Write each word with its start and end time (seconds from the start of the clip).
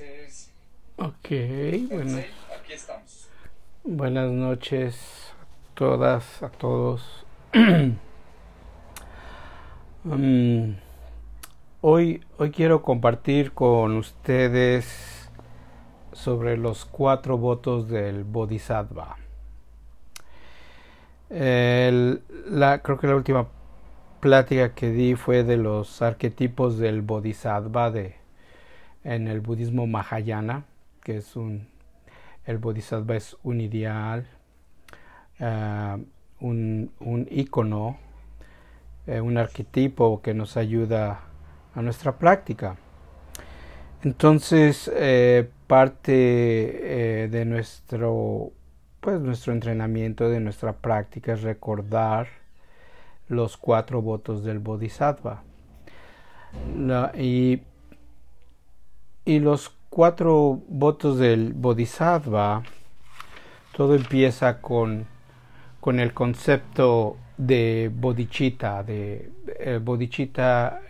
Entonces, 0.00 0.50
Ok, 0.96 1.28
bueno. 1.90 2.18
Aquí 2.58 2.72
estamos. 2.72 3.28
Buenas 3.84 4.30
noches 4.30 5.34
a 5.42 5.74
todas, 5.74 6.42
a 6.42 6.48
todos. 6.48 7.26
Mm, 10.04 10.74
hoy, 11.82 12.24
hoy 12.38 12.50
quiero 12.52 12.82
compartir 12.82 13.52
con 13.52 13.96
ustedes 13.96 15.30
sobre 16.12 16.56
los 16.56 16.86
cuatro 16.86 17.36
votos 17.36 17.88
del 17.88 18.24
Bodhisattva. 18.24 19.16
El- 21.28 22.22
la, 22.46 22.80
creo 22.82 22.98
que 22.98 23.06
la 23.08 23.16
última 23.16 23.48
plática 24.20 24.74
que 24.74 24.90
di 24.90 25.16
fue 25.16 25.42
de 25.44 25.56
los 25.58 26.00
arquetipos 26.00 26.78
del 26.78 27.02
Bodhisattva 27.02 27.90
de, 27.90 28.21
en 29.04 29.28
el 29.28 29.40
budismo 29.40 29.86
Mahayana, 29.86 30.64
que 31.02 31.16
es 31.16 31.36
un 31.36 31.72
el 32.44 32.58
bodhisattva 32.58 33.16
es 33.16 33.36
un 33.42 33.60
ideal, 33.60 34.26
eh, 35.38 36.04
un, 36.40 36.90
un 37.00 37.28
ícono, 37.30 37.98
eh, 39.06 39.20
un 39.20 39.38
arquetipo 39.38 40.20
que 40.22 40.34
nos 40.34 40.56
ayuda 40.56 41.20
a 41.74 41.82
nuestra 41.82 42.18
práctica. 42.18 42.76
Entonces, 44.02 44.90
eh, 44.94 45.48
parte 45.68 47.28
de 47.30 47.44
nuestro, 47.44 48.50
pues, 49.00 49.20
nuestro 49.20 49.52
entrenamiento, 49.52 50.28
de 50.28 50.40
nuestra 50.40 50.72
práctica 50.72 51.34
es 51.34 51.42
recordar 51.42 52.26
los 53.28 53.56
cuatro 53.56 54.02
votos 54.02 54.42
del 54.42 54.58
bodhisattva. 54.58 55.44
Y 57.16 57.62
y 59.24 59.38
los 59.38 59.74
cuatro 59.88 60.62
votos 60.68 61.18
del 61.18 61.52
Bodhisattva, 61.52 62.62
todo 63.76 63.94
empieza 63.94 64.60
con, 64.60 65.06
con 65.80 66.00
el 66.00 66.12
concepto 66.12 67.16
de 67.36 67.90
bodhicitta. 67.94 68.82
De, 68.82 69.30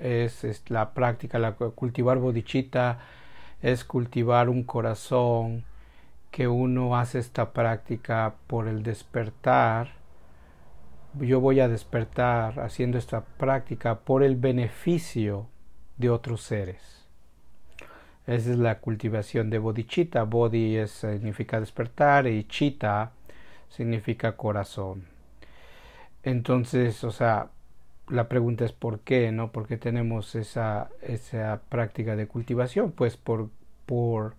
es, 0.00 0.44
es 0.44 0.70
la 0.70 0.94
práctica, 0.94 1.38
la, 1.38 1.52
cultivar 1.52 2.18
bodhicitta 2.18 2.98
es 3.60 3.84
cultivar 3.84 4.48
un 4.48 4.64
corazón 4.64 5.64
que 6.30 6.48
uno 6.48 6.96
hace 6.96 7.18
esta 7.18 7.52
práctica 7.52 8.34
por 8.46 8.66
el 8.66 8.82
despertar. 8.82 9.92
Yo 11.20 11.40
voy 11.40 11.60
a 11.60 11.68
despertar 11.68 12.58
haciendo 12.60 12.98
esta 12.98 13.20
práctica 13.20 14.00
por 14.00 14.22
el 14.22 14.36
beneficio 14.36 15.48
de 15.98 16.10
otros 16.10 16.42
seres. 16.42 17.01
Esa 18.26 18.52
es 18.52 18.58
la 18.58 18.78
cultivación 18.78 19.50
de 19.50 19.58
bodhicitta. 19.58 20.22
Bodhi 20.24 20.86
significa 20.86 21.60
despertar 21.60 22.26
y 22.26 22.44
chitta 22.44 23.12
significa 23.68 24.36
corazón. 24.36 25.04
Entonces, 26.22 27.02
o 27.04 27.10
sea, 27.10 27.50
la 28.08 28.28
pregunta 28.28 28.64
es 28.64 28.72
por 28.72 29.00
qué, 29.00 29.32
¿no? 29.32 29.50
¿Por 29.52 29.66
qué 29.66 29.76
tenemos 29.76 30.34
esa, 30.34 30.90
esa 31.02 31.62
práctica 31.68 32.16
de 32.16 32.26
cultivación? 32.28 32.92
Pues 32.92 33.16
por, 33.16 33.50
por, 33.86 34.34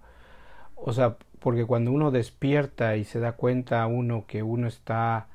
o 0.76 0.94
sea, 0.94 1.18
porque 1.40 1.66
cuando 1.66 1.92
uno 1.92 2.12
despierta 2.12 2.96
y 2.96 3.04
se 3.04 3.20
da 3.20 3.34
cuenta 3.34 3.86
uno 3.88 4.26
que 4.28 4.44
uno 4.44 4.68
está 4.68 5.28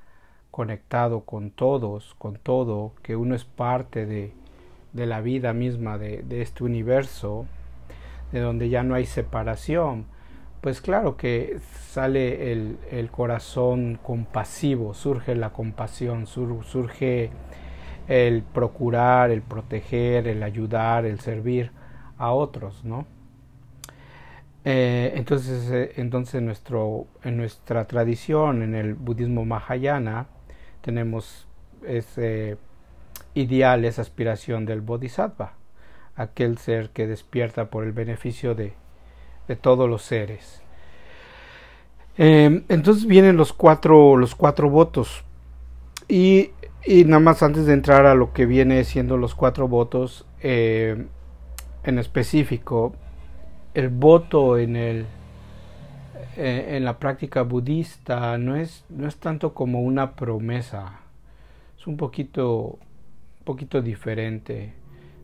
conectado 0.50 1.22
con 1.24 1.50
todos, 1.50 2.14
con 2.18 2.36
todo, 2.36 2.94
que 3.02 3.16
uno 3.16 3.34
es 3.34 3.44
parte 3.44 4.06
de, 4.06 4.32
de 4.92 5.06
la 5.06 5.20
vida 5.20 5.52
misma 5.52 5.98
de, 5.98 6.22
de 6.22 6.42
este 6.42 6.64
universo, 6.64 7.46
de 8.32 8.40
donde 8.40 8.68
ya 8.68 8.82
no 8.82 8.94
hay 8.94 9.06
separación, 9.06 10.06
pues 10.60 10.80
claro 10.80 11.16
que 11.16 11.58
sale 11.88 12.52
el, 12.52 12.78
el 12.90 13.10
corazón 13.10 13.98
compasivo, 14.02 14.94
surge 14.94 15.34
la 15.34 15.50
compasión, 15.50 16.26
sur, 16.26 16.64
surge 16.64 17.30
el 18.08 18.42
procurar, 18.42 19.30
el 19.30 19.42
proteger, 19.42 20.26
el 20.26 20.42
ayudar, 20.42 21.04
el 21.04 21.20
servir 21.20 21.70
a 22.16 22.32
otros, 22.32 22.84
¿no? 22.84 23.06
Eh, 24.64 25.12
entonces, 25.14 25.70
eh, 25.70 25.92
entonces 25.96 26.42
nuestro, 26.42 27.06
en 27.22 27.36
nuestra 27.36 27.86
tradición, 27.86 28.62
en 28.62 28.74
el 28.74 28.94
budismo 28.94 29.44
mahayana, 29.44 30.26
tenemos 30.80 31.46
ese 31.86 32.58
ideal, 33.34 33.84
esa 33.84 34.02
aspiración 34.02 34.66
del 34.66 34.80
bodhisattva 34.80 35.57
aquel 36.18 36.58
ser 36.58 36.90
que 36.90 37.06
despierta 37.06 37.70
por 37.70 37.84
el 37.84 37.92
beneficio 37.92 38.54
de, 38.54 38.74
de 39.46 39.56
todos 39.56 39.88
los 39.88 40.02
seres. 40.02 40.60
Eh, 42.18 42.64
entonces 42.68 43.06
vienen 43.06 43.36
los 43.36 43.52
cuatro, 43.52 44.16
los 44.16 44.34
cuatro 44.34 44.68
votos. 44.68 45.24
Y, 46.08 46.50
y, 46.84 47.04
nada 47.04 47.20
más 47.20 47.42
antes 47.42 47.66
de 47.66 47.72
entrar 47.72 48.04
a 48.06 48.14
lo 48.14 48.32
que 48.32 48.46
viene 48.46 48.82
siendo 48.84 49.16
los 49.16 49.34
cuatro 49.34 49.68
votos, 49.68 50.26
eh, 50.40 51.06
en 51.84 51.98
específico, 51.98 52.94
el 53.74 53.88
voto 53.88 54.58
en, 54.58 54.74
el, 54.74 55.06
eh, 56.36 56.76
en 56.76 56.84
la 56.84 56.98
práctica 56.98 57.42
budista 57.42 58.36
no 58.38 58.56
es, 58.56 58.84
no 58.88 59.06
es 59.06 59.18
tanto 59.18 59.54
como 59.54 59.82
una 59.82 60.16
promesa, 60.16 61.00
es 61.78 61.86
un 61.86 61.96
poquito, 61.96 62.78
un 63.38 63.44
poquito 63.44 63.80
diferente 63.80 64.74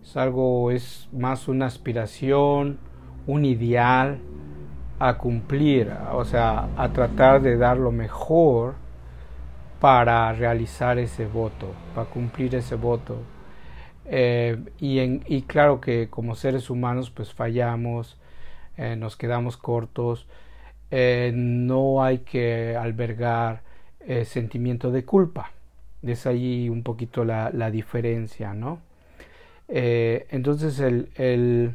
es 0.05 0.17
algo, 0.19 0.71
es 0.71 1.09
más 1.13 1.49
una 1.49 1.67
aspiración, 1.67 2.79
un 3.27 3.45
ideal 3.47 4.19
a 4.99 5.17
cumplir, 5.19 5.91
o 6.13 6.25
sea, 6.25 6.69
a 6.77 6.93
tratar 6.93 7.41
de 7.41 7.57
dar 7.57 7.79
lo 7.79 7.91
mejor 7.91 8.75
para 9.81 10.33
realizar 10.33 10.99
ese 10.99 11.27
voto, 11.27 11.73
para 11.95 12.09
cumplir 12.09 12.55
ese 12.55 12.77
voto. 12.77 13.17
Eh, 14.05 14.59
y, 14.79 14.99
en, 14.99 15.25
y, 15.27 15.43
claro 15.43 15.81
que 15.81 16.09
como 16.11 16.35
seres 16.35 16.69
humanos 16.69 17.11
pues 17.11 17.33
fallamos, 17.33 18.19
eh, 18.77 18.97
nos 18.97 19.17
quedamos 19.17 19.57
cortos, 19.57 20.27
eh, 20.91 21.33
no 21.35 22.03
hay 22.03 22.19
que 22.19 22.77
albergar 22.77 23.63
sentimiento 24.27 24.91
de 24.91 25.05
culpa. 25.07 25.53
Es 26.03 26.27
ahí 26.27 26.69
un 26.69 26.83
poquito 26.83 27.25
la, 27.25 27.51
la 27.55 27.71
diferencia, 27.71 28.53
¿no? 28.53 28.81
Eh, 29.77 30.29
entonces 30.31 30.79
el, 30.79 31.11
el, 31.17 31.75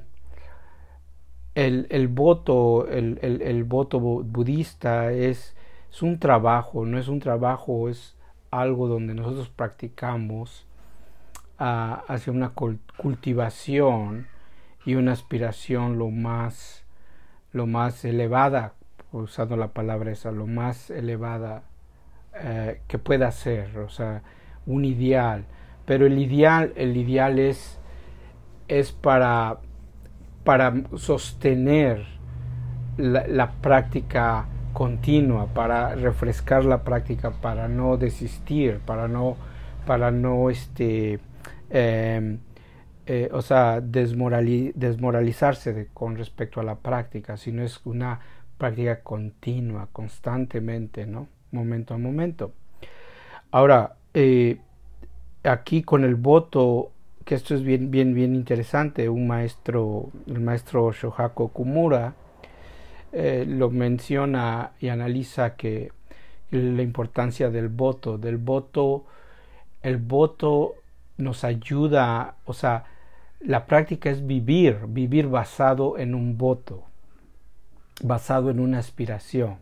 el, 1.54 2.08
voto, 2.08 2.88
el, 2.88 3.64
voto 3.66 4.00
budista 4.00 5.12
es, 5.12 5.54
es, 5.92 6.02
un 6.02 6.18
trabajo, 6.18 6.86
no 6.86 6.98
es 6.98 7.10
un 7.10 7.20
trabajo, 7.20 7.90
es 7.90 8.16
algo 8.52 8.88
donde 8.88 9.14
nosotros 9.16 9.50
practicamos 9.50 10.66
uh, 11.60 12.00
hacia 12.08 12.32
una 12.32 12.54
cultivación 12.54 14.28
y 14.86 14.96
una 14.96 15.12
aspiración 15.12 16.00
lo 16.00 16.10
más, 16.10 16.86
lo 17.52 17.68
más 17.68 18.06
elevada, 18.06 18.76
usando 19.12 19.58
la 19.58 19.74
palabra 19.74 20.12
esa, 20.12 20.32
lo 20.32 20.48
más 20.48 20.90
elevada 20.90 21.64
eh, 22.34 22.80
que 22.88 22.98
pueda 22.98 23.30
ser, 23.32 23.78
o 23.80 23.90
sea, 23.90 24.24
un 24.66 24.86
ideal. 24.86 25.44
Pero 25.86 26.06
el 26.06 26.18
ideal, 26.18 26.72
el 26.78 26.96
ideal 26.96 27.40
es 27.40 27.79
es 28.70 28.92
para, 28.92 29.58
para 30.46 30.74
sostener 30.96 32.06
la, 32.98 33.52
práctica 33.62 34.46
continua, 34.74 35.48
para 35.48 35.96
refrescar 35.96 36.64
la 36.64 36.84
práctica, 36.84 37.32
para 37.32 37.68
no 37.68 37.98
desistir, 37.98 38.80
para 38.80 39.08
no, 39.08 39.36
para 39.86 40.12
no 40.12 40.50
este, 40.50 41.20
eh, 41.70 42.38
eh, 43.06 43.30
o 43.34 43.42
sea, 43.42 43.82
desmorali 43.82 44.72
desmoralizarse 44.76 45.74
de, 45.74 45.88
con 45.88 46.16
respecto 46.16 46.60
a 46.60 46.64
la 46.64 46.76
práctica, 46.76 47.38
sino 47.38 47.64
es 47.64 47.82
una 47.86 48.20
práctica 48.58 49.02
continua, 49.02 49.88
constantemente, 49.92 51.08
¿no? 51.08 51.28
Momento 51.52 51.96
a 51.96 51.98
momento. 51.98 52.54
Ahora, 53.50 53.96
eh, 54.14 54.60
aquí 55.44 55.82
con 55.82 56.04
el 56.04 56.16
voto 56.16 56.92
que 57.30 57.36
esto 57.36 57.54
es 57.54 57.62
bien, 57.62 57.92
bien, 57.92 58.16
bien 58.16 58.34
interesante. 58.34 59.08
Un 59.08 59.28
maestro, 59.28 60.10
el 60.26 60.40
maestro 60.40 60.92
Shohako 60.92 61.50
Kumura, 61.50 62.16
eh, 63.12 63.46
lo 63.48 63.70
menciona 63.70 64.72
y 64.80 64.88
analiza 64.88 65.56
que 65.56 65.92
la 66.50 66.82
importancia 66.82 67.52
del 67.52 67.68
voto, 67.70 68.18
del 68.18 68.38
voto, 68.38 69.06
el 69.84 69.98
voto 69.98 70.74
nos 71.18 71.44
ayuda, 71.44 72.38
o 72.46 72.54
sea, 72.54 72.86
la 73.42 73.68
práctica 73.68 74.10
es 74.10 74.26
vivir, 74.26 74.80
vivir 74.88 75.28
basado 75.28 76.00
en 76.00 76.16
un 76.16 76.36
voto, 76.36 76.86
basado 78.02 78.50
en 78.50 78.60
una 78.60 78.80
aspiración, 78.80 79.58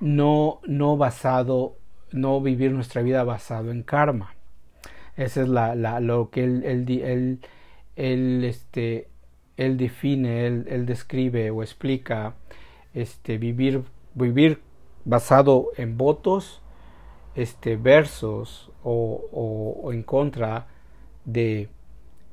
no, 0.00 0.60
no 0.66 0.96
basado, 0.96 1.76
no 2.10 2.40
vivir 2.40 2.72
nuestra 2.72 3.02
vida 3.02 3.22
basado 3.22 3.70
en 3.70 3.82
karma. 3.82 4.34
Esa 5.16 5.42
es 5.42 5.48
la, 5.48 5.74
la, 5.74 6.00
lo 6.00 6.30
que 6.30 6.44
él, 6.44 6.62
él, 6.64 6.88
él, 6.88 7.40
él 7.96 8.44
este, 8.44 9.08
él 9.56 9.76
define, 9.76 10.46
él, 10.46 10.66
él, 10.68 10.86
describe 10.86 11.50
o 11.50 11.62
explica 11.62 12.34
este, 12.94 13.38
vivir, 13.38 13.84
vivir 14.14 14.60
basado 15.04 15.68
en 15.76 15.96
votos 15.96 16.62
este, 17.34 17.76
versos 17.76 18.70
o, 18.82 19.78
o, 19.82 19.92
en 19.92 20.02
contra 20.02 20.66
de, 21.24 21.68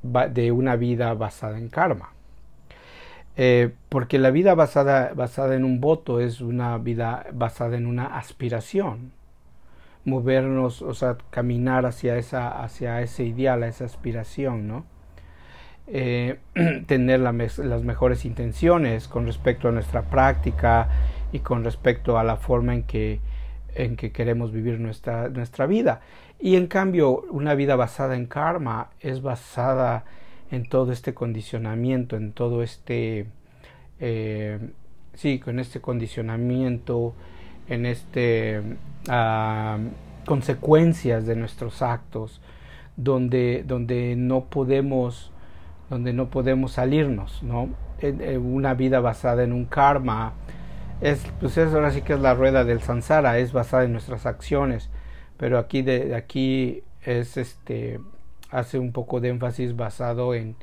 de, 0.02 0.52
una 0.52 0.76
vida 0.76 1.14
basada 1.14 1.58
en 1.58 1.68
karma. 1.68 2.12
Eh, 3.36 3.72
porque 3.88 4.18
la 4.18 4.30
vida 4.30 4.54
basada, 4.54 5.12
basada 5.14 5.54
en 5.54 5.64
un 5.64 5.80
voto 5.80 6.20
es 6.20 6.40
una 6.40 6.76
vida 6.78 7.26
basada 7.32 7.76
en 7.76 7.86
una 7.86 8.18
aspiración. 8.18 9.12
Movernos, 10.04 10.82
o 10.82 10.94
sea, 10.94 11.18
caminar 11.30 11.86
hacia, 11.86 12.16
esa, 12.16 12.62
hacia 12.62 13.00
ese 13.02 13.24
ideal, 13.24 13.62
a 13.62 13.68
esa 13.68 13.84
aspiración, 13.84 14.66
¿no? 14.66 14.84
Eh, 15.86 16.38
tener 16.86 17.20
las 17.20 17.82
mejores 17.82 18.24
intenciones 18.24 19.08
con 19.08 19.26
respecto 19.26 19.68
a 19.68 19.72
nuestra 19.72 20.02
práctica 20.02 20.88
y 21.32 21.40
con 21.40 21.64
respecto 21.64 22.18
a 22.18 22.24
la 22.24 22.36
forma 22.36 22.74
en 22.74 22.82
que 22.84 23.20
en 23.74 23.96
que 23.96 24.12
queremos 24.12 24.52
vivir 24.52 24.80
nuestra, 24.80 25.28
nuestra 25.28 25.66
vida. 25.66 26.00
Y 26.38 26.56
en 26.56 26.66
cambio, 26.66 27.22
una 27.30 27.54
vida 27.54 27.76
basada 27.76 28.16
en 28.16 28.26
karma 28.26 28.90
es 29.00 29.22
basada 29.22 30.04
en 30.50 30.68
todo 30.68 30.92
este 30.92 31.14
condicionamiento, 31.14 32.16
en 32.16 32.32
todo 32.32 32.62
este, 32.62 33.26
eh, 34.00 34.58
sí, 35.14 35.38
con 35.38 35.58
este 35.58 35.80
condicionamiento, 35.80 37.14
en 37.70 37.86
este 37.86 38.60
uh, 39.08 39.78
consecuencias 40.26 41.24
de 41.26 41.36
nuestros 41.36 41.80
actos, 41.80 42.42
donde, 42.96 43.64
donde 43.66 44.14
no 44.16 44.44
podemos, 44.44 45.32
donde 45.88 46.12
no 46.12 46.28
podemos 46.28 46.72
salirnos, 46.72 47.42
¿no? 47.42 47.70
una 48.42 48.72
vida 48.74 49.00
basada 49.00 49.44
en 49.44 49.52
un 49.52 49.66
karma 49.66 50.32
es, 51.00 51.24
pues 51.40 51.56
es, 51.56 51.72
ahora 51.72 51.90
sí 51.90 52.02
que 52.02 52.12
es 52.12 52.20
la 52.20 52.34
rueda 52.34 52.64
del 52.64 52.80
Sansara, 52.80 53.38
es 53.38 53.52
basada 53.52 53.84
en 53.84 53.92
nuestras 53.92 54.26
acciones, 54.26 54.90
pero 55.36 55.58
aquí 55.58 55.82
de, 55.82 56.14
aquí 56.14 56.82
es 57.02 57.36
este 57.36 58.00
hace 58.50 58.78
un 58.78 58.92
poco 58.92 59.20
de 59.20 59.28
énfasis 59.28 59.76
basado 59.76 60.34
en, 60.34 60.56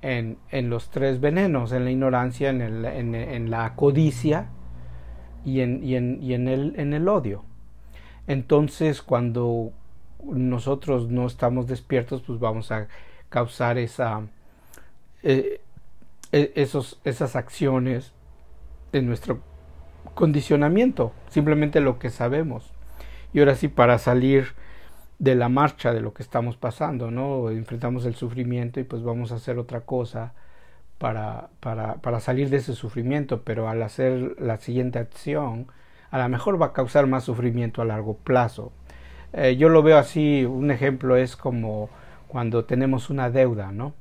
en, 0.00 0.38
en 0.50 0.70
los 0.70 0.90
tres 0.90 1.20
venenos, 1.20 1.72
en 1.72 1.84
la 1.84 1.90
ignorancia, 1.90 2.50
en, 2.50 2.60
el, 2.62 2.84
en, 2.84 3.14
en 3.14 3.50
la 3.50 3.74
codicia 3.74 4.46
y, 5.46 5.60
en, 5.60 5.82
y, 5.82 5.94
en, 5.94 6.22
y 6.22 6.34
en, 6.34 6.48
el, 6.48 6.74
en 6.76 6.92
el 6.92 7.08
odio. 7.08 7.44
Entonces, 8.26 9.00
cuando 9.00 9.72
nosotros 10.24 11.08
no 11.08 11.26
estamos 11.26 11.68
despiertos, 11.68 12.22
pues 12.22 12.40
vamos 12.40 12.72
a 12.72 12.88
causar 13.28 13.78
esa, 13.78 14.22
eh, 15.22 15.60
e, 16.32 16.52
esos, 16.56 17.00
esas 17.04 17.36
acciones 17.36 18.12
en 18.92 19.06
nuestro 19.06 19.40
condicionamiento, 20.14 21.12
simplemente 21.30 21.80
lo 21.80 22.00
que 22.00 22.10
sabemos. 22.10 22.72
Y 23.32 23.38
ahora 23.38 23.54
sí, 23.54 23.68
para 23.68 23.98
salir 23.98 24.48
de 25.20 25.36
la 25.36 25.48
marcha 25.48 25.92
de 25.92 26.00
lo 26.00 26.12
que 26.12 26.24
estamos 26.24 26.56
pasando, 26.56 27.12
¿no? 27.12 27.50
Enfrentamos 27.50 28.04
el 28.04 28.16
sufrimiento 28.16 28.80
y 28.80 28.84
pues 28.84 29.04
vamos 29.04 29.30
a 29.30 29.36
hacer 29.36 29.58
otra 29.58 29.82
cosa 29.82 30.34
para, 30.98 31.50
para, 31.60 31.96
para 31.96 32.20
salir 32.20 32.50
de 32.50 32.58
ese 32.58 32.74
sufrimiento, 32.74 33.42
pero 33.42 33.68
al 33.68 33.82
hacer 33.82 34.36
la 34.40 34.58
siguiente 34.58 34.98
acción, 34.98 35.66
a 36.10 36.18
lo 36.18 36.28
mejor 36.28 36.60
va 36.60 36.66
a 36.66 36.72
causar 36.72 37.06
más 37.06 37.24
sufrimiento 37.24 37.82
a 37.82 37.84
largo 37.84 38.16
plazo. 38.16 38.72
Eh, 39.32 39.56
yo 39.56 39.68
lo 39.68 39.82
veo 39.82 39.98
así, 39.98 40.44
un 40.44 40.70
ejemplo 40.70 41.16
es 41.16 41.36
como 41.36 41.90
cuando 42.28 42.64
tenemos 42.64 43.10
una 43.10 43.30
deuda, 43.30 43.72
¿no? 43.72 43.94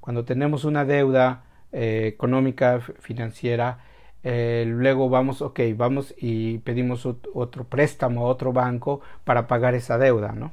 Cuando 0.00 0.24
tenemos 0.24 0.64
una 0.64 0.84
deuda 0.84 1.44
eh, 1.72 2.04
económica, 2.06 2.80
financiera, 3.00 3.78
eh, 4.22 4.64
luego 4.66 5.08
vamos, 5.08 5.42
ok, 5.42 5.60
vamos 5.76 6.14
y 6.18 6.58
pedimos 6.58 7.06
otro 7.06 7.64
préstamo 7.64 8.26
a 8.26 8.30
otro 8.30 8.52
banco 8.52 9.00
para 9.24 9.46
pagar 9.46 9.74
esa 9.74 9.98
deuda, 9.98 10.32
¿no? 10.32 10.52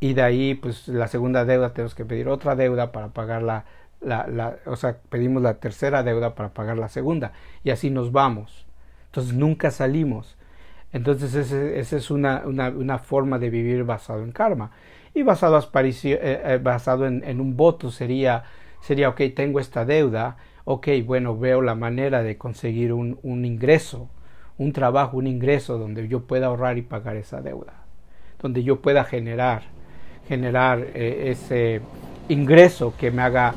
Y 0.00 0.14
de 0.14 0.22
ahí, 0.22 0.54
pues 0.54 0.88
la 0.88 1.06
segunda 1.08 1.44
deuda 1.44 1.72
tenemos 1.74 1.94
que 1.94 2.04
pedir 2.04 2.28
otra 2.28 2.56
deuda 2.56 2.90
para 2.90 3.08
pagar 3.08 3.42
la, 3.42 3.64
la, 4.04 4.26
la, 4.26 4.56
o 4.66 4.76
sea, 4.76 4.98
pedimos 5.08 5.42
la 5.42 5.54
tercera 5.54 6.02
deuda 6.02 6.34
para 6.34 6.54
pagar 6.54 6.78
la 6.78 6.88
segunda. 6.88 7.32
Y 7.64 7.70
así 7.70 7.90
nos 7.90 8.12
vamos. 8.12 8.66
Entonces 9.06 9.34
nunca 9.34 9.70
salimos. 9.70 10.36
Entonces 10.92 11.34
esa 11.34 11.96
es 11.96 12.10
una, 12.10 12.42
una, 12.44 12.68
una, 12.68 12.98
forma 12.98 13.38
de 13.38 13.50
vivir 13.50 13.84
basado 13.84 14.22
en 14.22 14.32
karma. 14.32 14.72
Y 15.14 15.22
basado, 15.22 15.58
eh, 15.58 16.18
eh, 16.44 16.60
basado 16.62 17.06
en, 17.06 17.22
en 17.24 17.40
un 17.40 17.56
voto 17.56 17.90
sería, 17.90 18.44
sería, 18.80 19.08
ok, 19.08 19.20
tengo 19.34 19.58
esta 19.60 19.84
deuda, 19.84 20.36
ok, 20.64 20.88
bueno, 21.04 21.38
veo 21.38 21.62
la 21.62 21.74
manera 21.74 22.22
de 22.22 22.38
conseguir 22.38 22.92
un, 22.92 23.18
un 23.22 23.44
ingreso, 23.44 24.08
un 24.58 24.72
trabajo, 24.72 25.16
un 25.16 25.26
ingreso 25.26 25.78
donde 25.78 26.08
yo 26.08 26.26
pueda 26.26 26.46
ahorrar 26.46 26.78
y 26.78 26.82
pagar 26.82 27.16
esa 27.16 27.40
deuda, 27.40 27.84
donde 28.40 28.62
yo 28.62 28.80
pueda 28.80 29.04
generar, 29.04 29.62
generar 30.28 30.86
eh, 30.94 31.30
ese 31.30 31.80
ingreso 32.28 32.94
que 32.98 33.10
me 33.10 33.22
haga, 33.22 33.54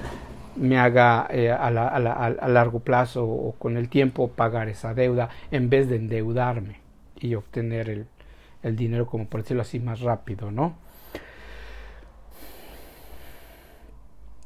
me 0.56 0.78
haga 0.78 1.28
eh, 1.30 1.52
a, 1.52 1.70
la, 1.72 1.88
a, 1.88 2.00
la, 2.00 2.14
a, 2.14 2.48
largo 2.48 2.80
plazo 2.80 3.26
o 3.26 3.54
con 3.54 3.78
el 3.78 3.90
tiempo 3.90 4.30
pagar 4.30 4.70
esa 4.70 4.94
deuda 4.94 5.30
en 5.52 5.70
vez 5.70 5.90
de 5.90 5.98
endeudarme 5.98 6.80
y 7.20 7.36
obtener 7.36 7.90
el, 7.90 8.08
el 8.64 8.76
dinero, 8.76 9.06
como 9.08 9.28
por 9.28 9.42
decirlo 9.42 9.62
así, 9.62 9.80
más 9.80 10.02
rápido, 10.02 10.52
¿no? 10.52 10.78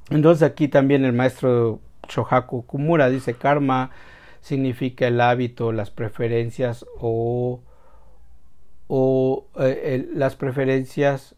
Entonces 0.09 0.43
aquí 0.43 0.67
también 0.67 1.05
el 1.05 1.13
maestro 1.13 1.79
Shohaku 2.07 2.65
Kumura 2.65 3.09
dice 3.09 3.35
karma 3.35 3.91
significa 4.41 5.07
el 5.07 5.21
hábito, 5.21 5.71
las 5.71 5.91
preferencias 5.91 6.85
o, 6.99 7.61
o 8.87 9.47
eh, 9.59 10.07
las 10.13 10.35
preferencias 10.35 11.35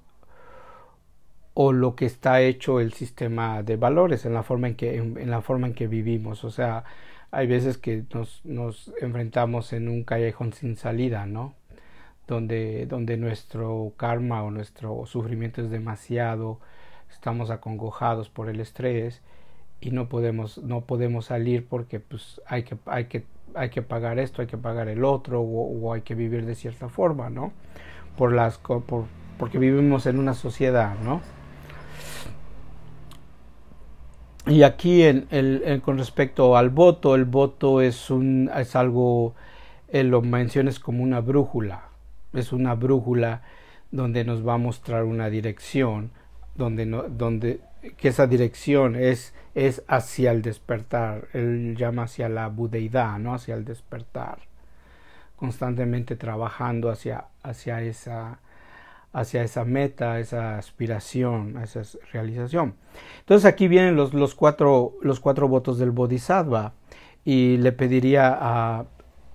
o 1.54 1.74
lo 1.74 1.96
que 1.96 2.06
está 2.06 2.42
hecho 2.42 2.80
el 2.80 2.94
sistema 2.94 3.64
de 3.64 3.76
valores 3.76 4.26
en 4.26 4.34
la 4.34 4.44
forma 4.44 4.68
en 4.68 4.76
que 4.76 4.98
en, 4.98 5.30
la 5.30 5.42
forma 5.42 5.68
en 5.68 5.74
que 5.74 5.88
vivimos. 5.88 6.44
O 6.44 6.52
sea 6.52 6.84
hay 7.32 7.48
veces 7.48 7.78
que 7.78 8.04
nos, 8.14 8.42
nos 8.46 8.94
enfrentamos 9.02 9.74
en 9.74 9.88
un 9.88 10.04
callejón 10.04 10.54
sin 10.54 10.76
salida 10.76 11.26
no 11.26 11.56
donde 12.28 12.86
donde 12.88 13.18
nuestro 13.18 13.94
karma 13.98 14.44
o 14.44 14.52
nuestro 14.52 15.06
sufrimiento 15.06 15.62
es 15.62 15.70
demasiado 15.70 16.60
estamos 17.12 17.50
acongojados 17.50 18.30
por 18.30 18.50
el 18.50 18.60
estrés 18.60 19.22
y 19.82 19.92
no 19.92 20.10
podemos 20.10 20.58
no 20.60 20.82
podemos 20.82 21.26
salir 21.26 21.68
porque 21.68 22.00
pues 22.00 22.42
hay 22.48 22.64
que 22.64 22.78
hay 22.86 23.06
que 23.06 23.26
hay 23.56 23.70
que 23.70 23.82
pagar 23.82 24.20
esto 24.20 24.42
hay 24.42 24.48
que 24.48 24.58
pagar 24.58 24.88
el 24.88 25.04
otro 25.04 25.42
o, 25.42 25.94
hay 25.94 26.02
que 26.02 26.16
vivir 26.16 26.46
de 26.46 26.56
cierta 26.56 26.90
forma 26.90 27.30
no 27.30 27.52
por 28.18 28.34
las 28.34 28.58
por, 28.60 29.06
porque 29.38 29.58
vivimos 29.58 30.06
en 30.06 30.20
una 30.20 30.34
sociedad 30.34 30.96
no 31.00 31.22
y 34.48 34.64
aquí 34.64 35.04
en, 35.04 35.82
con 35.82 35.98
respecto 35.98 36.58
al 36.58 36.70
voto 36.70 37.16
el 37.16 37.26
voto 37.26 37.82
es 37.82 38.10
un 38.10 38.50
es 38.56 38.76
algo 38.76 39.36
lo 39.92 40.22
menciones 40.22 40.80
como 40.80 41.04
una 41.04 41.20
brújula. 41.20 41.90
Es 42.34 42.54
una 42.54 42.76
brújula 42.76 43.42
donde 43.92 44.24
nos 44.24 44.48
va 44.48 44.54
a 44.54 44.58
mostrar 44.58 45.04
una 45.04 45.30
dirección 45.30 46.12
donde 46.56 46.86
no, 46.86 47.04
donde 47.04 47.60
que 47.98 48.10
esa 48.10 48.28
dirección 48.28 48.96
es, 48.96 49.34
es 49.56 49.84
hacia 49.88 50.32
el 50.32 50.42
despertar, 50.42 51.28
él 51.34 51.76
llama 51.78 52.04
hacia 52.04 52.30
la 52.30 52.48
budeidad, 52.48 53.18
¿no? 53.18 53.34
hacia 53.34 53.56
el 53.56 53.66
despertar, 53.66 54.40
constantemente 55.36 56.16
trabajando 56.16 56.90
hacia, 56.90 57.26
hacia, 57.42 57.82
esa, 57.82 58.40
hacia 59.14 59.44
esa 59.44 59.66
meta, 59.66 60.20
esa 60.20 60.58
aspiración, 60.58 61.58
esa 61.62 61.82
realización. 62.12 62.76
Entonces 63.20 63.46
aquí 63.46 63.68
vienen 63.68 63.96
los, 63.96 64.14
los, 64.14 64.36
cuatro, 64.36 64.98
los 65.02 65.20
cuatro 65.20 65.48
votos 65.48 65.78
del 65.78 65.92
Bodhisattva 65.92 66.74
y 67.26 67.58
le 67.58 67.72
pediría 67.72 68.36
a, 68.40 68.86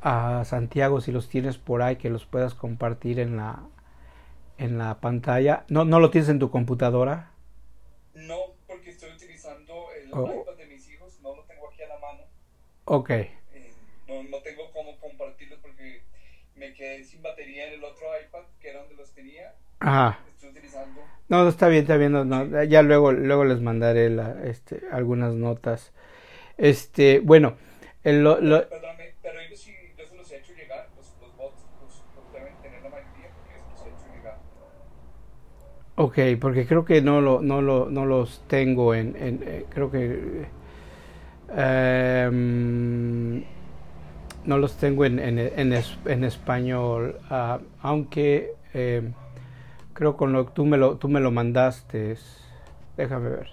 a 0.00 0.44
Santiago 0.44 1.00
si 1.00 1.12
los 1.12 1.28
tienes 1.28 1.58
por 1.58 1.82
ahí 1.82 1.96
que 1.96 2.10
los 2.10 2.26
puedas 2.26 2.54
compartir 2.54 3.20
en 3.20 3.36
la, 3.36 3.68
en 4.58 4.78
la 4.78 5.00
pantalla. 5.00 5.64
¿No, 5.68 5.84
¿No 5.84 6.00
lo 6.00 6.10
tienes 6.10 6.28
en 6.30 6.38
tu 6.38 6.50
computadora? 6.50 7.32
No, 8.14 8.36
porque 8.66 8.90
estoy 8.90 9.10
utilizando 9.12 9.88
el 9.92 10.12
oh. 10.12 10.42
iPad 10.42 10.56
de 10.56 10.66
mis 10.66 10.88
hijos, 10.90 11.20
no 11.20 11.36
lo 11.36 11.42
tengo 11.44 11.68
aquí 11.68 11.82
a 11.82 11.88
la 11.88 11.98
mano. 11.98 12.22
Ok. 12.86 13.10
Eh, 13.10 13.72
no, 14.08 14.22
no 14.22 14.40
tengo 14.42 14.70
cómo 14.72 14.98
compartirlo 14.98 15.58
porque 15.60 16.02
me 16.54 16.72
quedé 16.72 17.04
sin 17.04 17.22
batería 17.22 17.68
en 17.68 17.74
el 17.74 17.84
otro 17.84 18.06
iPad, 18.26 18.44
que 18.58 18.70
era 18.70 18.80
donde 18.80 18.94
los 18.94 19.12
tenía. 19.12 19.54
Ajá. 19.80 20.18
Utilizando. 20.42 21.00
No, 21.28 21.48
está 21.48 21.68
bien, 21.68 21.82
está 21.82 21.96
bien. 21.96 22.12
No, 22.12 22.62
Ya 22.64 22.82
luego, 22.82 23.12
luego 23.12 23.44
les 23.44 23.60
mandaré 23.60 24.10
la, 24.10 24.44
este, 24.44 24.82
algunas 24.92 25.34
notas. 25.34 25.92
Este, 26.56 27.20
bueno, 27.20 27.54
el, 28.04 28.22
lo, 28.22 28.40
lo... 28.40 28.68
Perdóname, 28.68 29.14
pero 29.22 29.40
ellos 29.40 29.60
sí, 29.60 29.74
yo 29.98 30.06
se 30.06 30.16
los 30.16 30.30
he 30.32 30.38
hecho 30.38 30.52
llegar, 30.54 30.88
los, 30.96 31.06
los 31.20 31.36
bots, 31.36 31.62
los, 31.82 32.02
los 32.16 32.32
deben 32.32 32.54
tener 32.62 32.82
la 32.82 32.90
mayoría 32.90 33.28
porque 33.34 33.54
yo 33.54 33.76
se 33.76 33.90
los 33.90 34.00
he 34.02 34.04
hecho 34.04 34.16
llegar. 34.16 34.38
Ok, 35.96 36.18
porque 36.40 36.66
creo 36.66 36.84
que 36.84 37.02
no, 37.02 37.20
lo, 37.20 37.42
no, 37.42 37.60
lo, 37.62 37.90
no 37.90 38.06
los 38.06 38.42
tengo 38.48 38.94
en... 38.94 39.16
en 39.16 39.42
eh, 39.46 39.66
creo 39.70 39.90
que... 39.90 40.46
Em, 41.56 43.44
no 44.44 44.58
los 44.58 44.76
tengo 44.76 45.04
en, 45.04 45.18
en, 45.18 45.38
en, 45.38 45.72
en 45.72 46.24
español, 46.24 47.18
uh, 47.30 47.58
aunque 47.82 48.52
eh, 48.74 49.02
creo 49.96 50.16
con 50.16 50.32
lo 50.32 50.46
que 50.46 50.52
tú 50.52 50.64
me 50.66 50.76
lo, 50.76 50.96
tú 50.96 51.08
me 51.08 51.20
lo 51.20 51.30
mandaste. 51.32 52.16
Déjame 52.96 53.30
ver. 53.30 53.48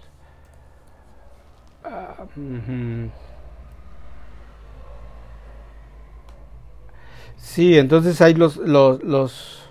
Uh. 2.36 3.10
Sí, 7.38 7.78
entonces 7.78 8.22
hay 8.22 8.34
los, 8.36 8.58
los, 8.58 9.04
los 9.04 9.64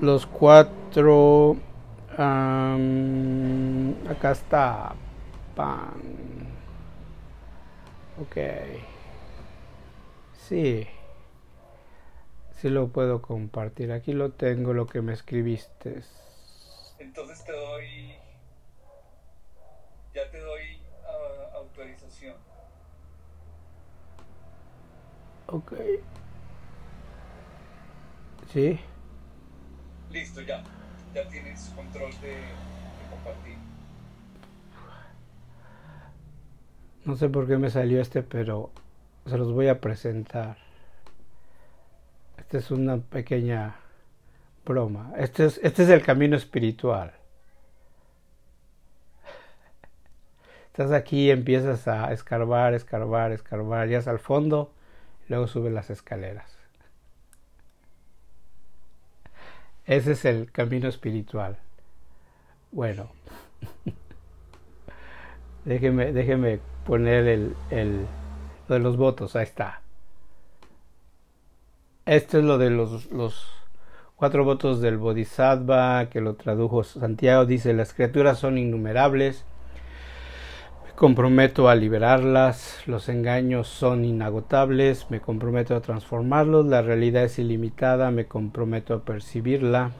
los 0.00 0.26
cuatro 0.26 1.56
um, 2.18 3.94
acá 4.08 4.32
está 4.32 4.92
pan 5.54 5.94
ok 8.20 8.36
sí 10.48 10.86
sí 12.56 12.68
lo 12.68 12.88
puedo 12.88 13.22
compartir 13.22 13.92
aquí 13.92 14.12
lo 14.12 14.32
tengo 14.32 14.72
lo 14.72 14.86
que 14.86 15.02
me 15.02 15.12
escribiste 15.12 16.02
entonces 16.98 17.44
te 17.44 17.52
doy 17.52 18.14
ya 20.14 20.30
te 20.30 20.38
doy 20.40 20.80
uh, 21.02 21.56
autorización 21.56 22.36
ok 25.48 25.72
sí 28.52 28.78
Listo, 30.14 30.40
ya. 30.42 30.62
Ya 31.12 31.28
tienes 31.28 31.72
control 31.74 32.12
de, 32.22 32.28
de, 32.28 32.36
compartir. 33.10 33.56
No 37.04 37.16
sé 37.16 37.28
por 37.28 37.48
qué 37.48 37.58
me 37.58 37.68
salió 37.68 38.00
este, 38.00 38.22
pero 38.22 38.70
se 39.26 39.36
los 39.36 39.52
voy 39.52 39.66
a 39.66 39.80
presentar. 39.80 40.63
Es 42.54 42.70
una 42.70 42.98
pequeña 42.98 43.74
broma. 44.64 45.12
Este 45.16 45.46
es, 45.46 45.58
este 45.64 45.82
es 45.82 45.88
el 45.88 46.02
camino 46.02 46.36
espiritual. 46.36 47.12
Estás 50.66 50.92
aquí 50.92 51.30
empiezas 51.30 51.88
a 51.88 52.12
escarbar, 52.12 52.74
escarbar, 52.74 53.32
escarbar, 53.32 53.88
ya 53.88 53.98
al 54.08 54.20
fondo, 54.20 54.72
y 55.26 55.30
luego 55.30 55.48
subes 55.48 55.72
las 55.72 55.90
escaleras. 55.90 56.56
Ese 59.86 60.12
es 60.12 60.24
el 60.24 60.52
camino 60.52 60.88
espiritual. 60.88 61.58
Bueno, 62.70 63.10
déjeme, 65.64 66.12
déjeme 66.12 66.60
poner 66.86 67.26
el, 67.26 67.56
el, 67.70 68.06
lo 68.68 68.74
de 68.76 68.80
los 68.80 68.96
votos, 68.96 69.34
ahí 69.34 69.42
está. 69.42 69.83
Este 72.06 72.40
es 72.40 72.44
lo 72.44 72.58
de 72.58 72.68
los, 72.68 73.10
los 73.12 73.46
cuatro 74.14 74.44
votos 74.44 74.82
del 74.82 74.98
Bodhisattva, 74.98 76.10
que 76.10 76.20
lo 76.20 76.34
tradujo 76.34 76.84
Santiago, 76.84 77.46
dice, 77.46 77.72
las 77.72 77.94
criaturas 77.94 78.38
son 78.38 78.58
innumerables, 78.58 79.46
comprometo 80.96 81.70
a 81.70 81.74
liberarlas, 81.74 82.82
los 82.84 83.08
engaños 83.08 83.68
son 83.68 84.04
inagotables, 84.04 85.10
me 85.10 85.20
comprometo 85.20 85.74
a 85.74 85.80
transformarlos, 85.80 86.66
la 86.66 86.82
realidad 86.82 87.24
es 87.24 87.38
ilimitada, 87.38 88.10
me 88.10 88.26
comprometo 88.26 88.92
a 88.92 89.04
percibirla, 89.06 89.92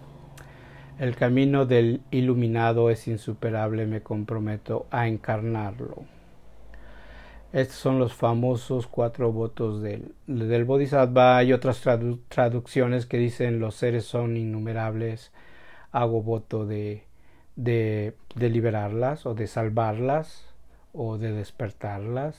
el 0.98 1.16
camino 1.16 1.64
del 1.64 2.02
iluminado 2.10 2.90
es 2.90 3.08
insuperable, 3.08 3.86
me 3.86 4.02
comprometo 4.02 4.86
a 4.90 5.08
encarnarlo. 5.08 6.13
Estos 7.54 7.76
son 7.76 8.00
los 8.00 8.12
famosos 8.12 8.88
cuatro 8.88 9.30
votos 9.30 9.80
del, 9.80 10.12
del 10.26 10.64
Bodhisattva. 10.64 11.36
Hay 11.36 11.52
otras 11.52 11.80
tradu 11.80 12.18
traducciones 12.28 13.06
que 13.06 13.16
dicen 13.16 13.60
los 13.60 13.76
seres 13.76 14.04
son 14.06 14.36
innumerables, 14.36 15.30
hago 15.92 16.20
voto 16.20 16.66
de, 16.66 17.04
de, 17.54 18.16
de 18.34 18.50
liberarlas 18.50 19.24
o 19.24 19.34
de 19.36 19.46
salvarlas 19.46 20.52
o 20.92 21.16
de 21.16 21.30
despertarlas. 21.30 22.36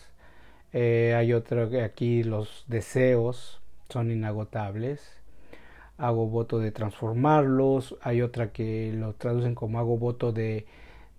Eh, 0.74 1.14
hay 1.18 1.32
otro 1.32 1.70
que 1.70 1.82
aquí 1.84 2.24
los 2.24 2.66
deseos 2.68 3.62
son 3.88 4.12
inagotables. 4.12 5.02
Hago 5.98 6.28
voto 6.28 6.60
de 6.60 6.72
transformarlos. 6.74 7.96
Hay 8.02 8.22
otra 8.22 8.52
que 8.52 8.92
lo 8.94 9.14
traducen 9.14 9.56
como 9.56 9.80
hago 9.80 9.98
voto 9.98 10.34
de, 10.34 10.66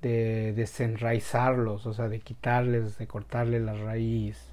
de 0.07 0.53
desenraizarlos, 0.53 1.87
o 1.87 1.93
sea, 1.93 2.09
de 2.09 2.21
quitarles, 2.21 2.99
de 2.99 3.07
cortarles 3.07 3.63
la 3.63 3.75
raíz. 3.75 4.53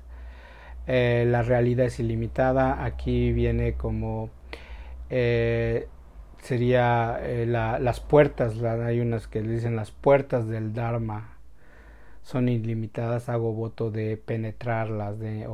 Eh, 0.87 1.25
la 1.27 1.41
realidad 1.43 1.85
es 1.85 1.99
ilimitada. 1.99 2.83
Aquí 2.83 3.31
viene 3.31 3.73
como 3.73 4.29
eh, 5.09 5.87
sería 6.41 7.19
eh, 7.21 7.45
la, 7.45 7.79
las 7.79 7.99
puertas. 7.99 8.61
Hay 8.61 8.99
unas 8.99 9.27
que 9.27 9.41
dicen 9.41 9.75
las 9.75 9.91
puertas 9.91 10.47
del 10.47 10.73
Dharma 10.73 11.33
son 12.23 12.49
ilimitadas, 12.49 13.29
hago 13.29 13.53
voto 13.53 13.91
de 13.91 14.17
penetrarlas. 14.17 15.19
De, 15.19 15.47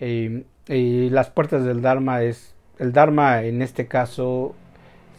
y, 0.00 1.10
las 1.10 1.30
puertas 1.30 1.64
del 1.64 1.82
Dharma 1.82 2.22
es, 2.22 2.54
el 2.78 2.92
Dharma 2.92 3.42
en 3.42 3.62
este 3.62 3.86
caso 3.86 4.54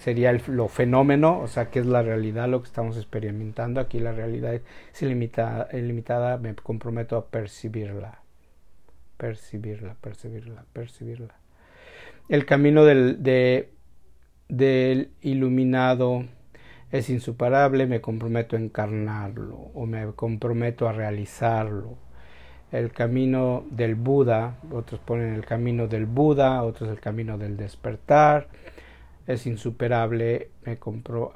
sería 0.03 0.31
el, 0.31 0.41
lo 0.48 0.67
fenómeno, 0.67 1.39
o 1.39 1.48
sea, 1.48 1.69
que 1.69 1.79
es 1.79 1.86
la 1.86 2.01
realidad, 2.01 2.50
lo 2.50 2.62
que 2.62 2.67
estamos 2.67 2.98
experimentando. 2.98 3.79
Aquí 3.79 4.00
la 4.00 4.12
realidad 4.12 4.53
es 4.53 5.01
ilimitada, 5.01 5.69
ilimitada 5.72 6.38
me 6.38 6.53
comprometo 6.55 7.15
a 7.15 7.27
percibirla, 7.27 8.19
percibirla, 9.15 9.95
percibirla, 10.01 10.65
percibirla. 10.74 11.36
El 12.27 12.45
camino 12.45 12.83
del, 12.83 13.24
de, 13.24 13.69
del 14.50 15.12
iluminado 15.22 16.25
es 16.91 17.10
insuperable, 17.10 17.86
me 17.86 18.01
comprometo 18.01 18.57
a 18.57 18.60
encarnarlo 18.60 19.55
o 19.55 19.86
me 19.86 20.12
comprometo 20.15 20.89
a 20.89 20.91
realizarlo. 20.91 21.98
El 22.74 22.91
camino 22.91 23.63
del 23.72 23.95
Buda, 23.95 24.57
otros 24.69 25.00
ponen 25.00 25.33
el 25.33 25.45
camino 25.45 25.88
del 25.88 26.07
Buda, 26.07 26.62
otros 26.63 26.89
el 26.89 27.00
camino 27.00 27.38
del 27.38 27.55
despertar, 27.55 28.50
es 29.25 29.46
insuperable, 29.48 30.50
me, 30.65 30.77
compro, 30.77 31.34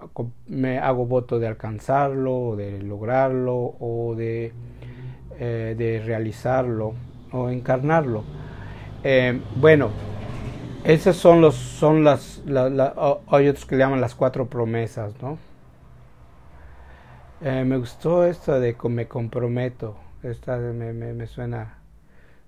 me 0.48 0.80
hago 0.80 1.06
voto 1.06 1.40
de 1.40 1.48
alcanzarlo, 1.48 2.56
de 2.56 2.82
lograrlo, 2.82 3.56
o 3.80 4.14
de, 4.16 4.52
eh, 5.40 5.76
de 5.78 6.02
realizarlo, 6.06 6.94
o 7.32 7.50
encarnarlo. 7.50 8.24
Eh, 9.04 9.40
bueno, 9.56 9.90
esas 10.84 11.16
son 11.16 11.42
los, 11.42 11.56
son 11.56 12.04
las, 12.04 12.42
la, 12.46 12.70
la, 12.70 12.94
hay 13.28 13.48
otros 13.48 13.66
que 13.66 13.76
le 13.76 13.84
llaman 13.84 14.02
las 14.02 14.16
cuatro 14.16 14.48
promesas, 14.48 15.14
¿no? 15.22 15.38
Eh, 17.42 17.64
me 17.66 17.78
gustó 17.78 18.26
esto 18.26 18.60
de 18.60 18.76
me 18.90 19.08
comprometo. 19.08 19.96
Esta 20.24 20.58
me, 20.58 20.94
me, 20.94 21.14
me 21.14 21.28
suena, 21.28 21.78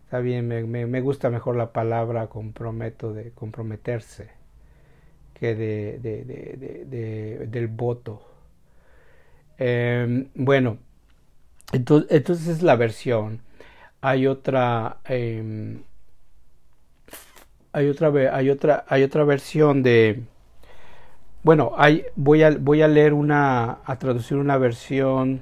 está 0.04 0.20
bien, 0.20 0.48
me, 0.48 0.64
me, 0.64 1.02
gusta 1.02 1.30
mejor 1.30 1.56
la 1.56 1.72
palabra 1.72 2.28
comprometo 2.28 3.14
de 3.14 3.32
comprometerse 3.32 4.39
de, 5.48 6.00
de, 6.00 6.24
de, 6.26 6.86
de 6.86 7.48
del 7.48 7.68
voto. 7.68 8.22
Eh, 9.58 10.28
bueno, 10.36 10.78
entonces, 11.72 12.48
es 12.48 12.62
la 12.64 12.76
versión. 12.76 13.42
Hay 14.02 14.28
otra, 14.28 15.00
eh, 15.08 15.82
hay 17.74 17.88
otra, 17.90 18.12
hay 18.36 18.50
otra, 18.50 18.86
hay 18.88 19.04
otra 19.04 19.24
versión 19.24 19.84
de 19.84 20.24
bueno, 21.44 21.72
hay, 21.78 22.06
voy, 22.16 22.44
a, 22.44 22.52
voy 22.52 22.82
a 22.82 22.88
leer 22.88 23.14
una, 23.14 23.80
a 23.86 23.98
traducir 23.98 24.38
una 24.38 24.58
versión 24.58 25.42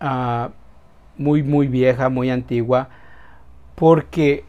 uh, 0.00 0.48
muy, 1.16 1.42
muy 1.42 1.68
vieja, 1.68 2.08
muy 2.08 2.30
antigua, 2.30 2.88
porque 3.76 4.44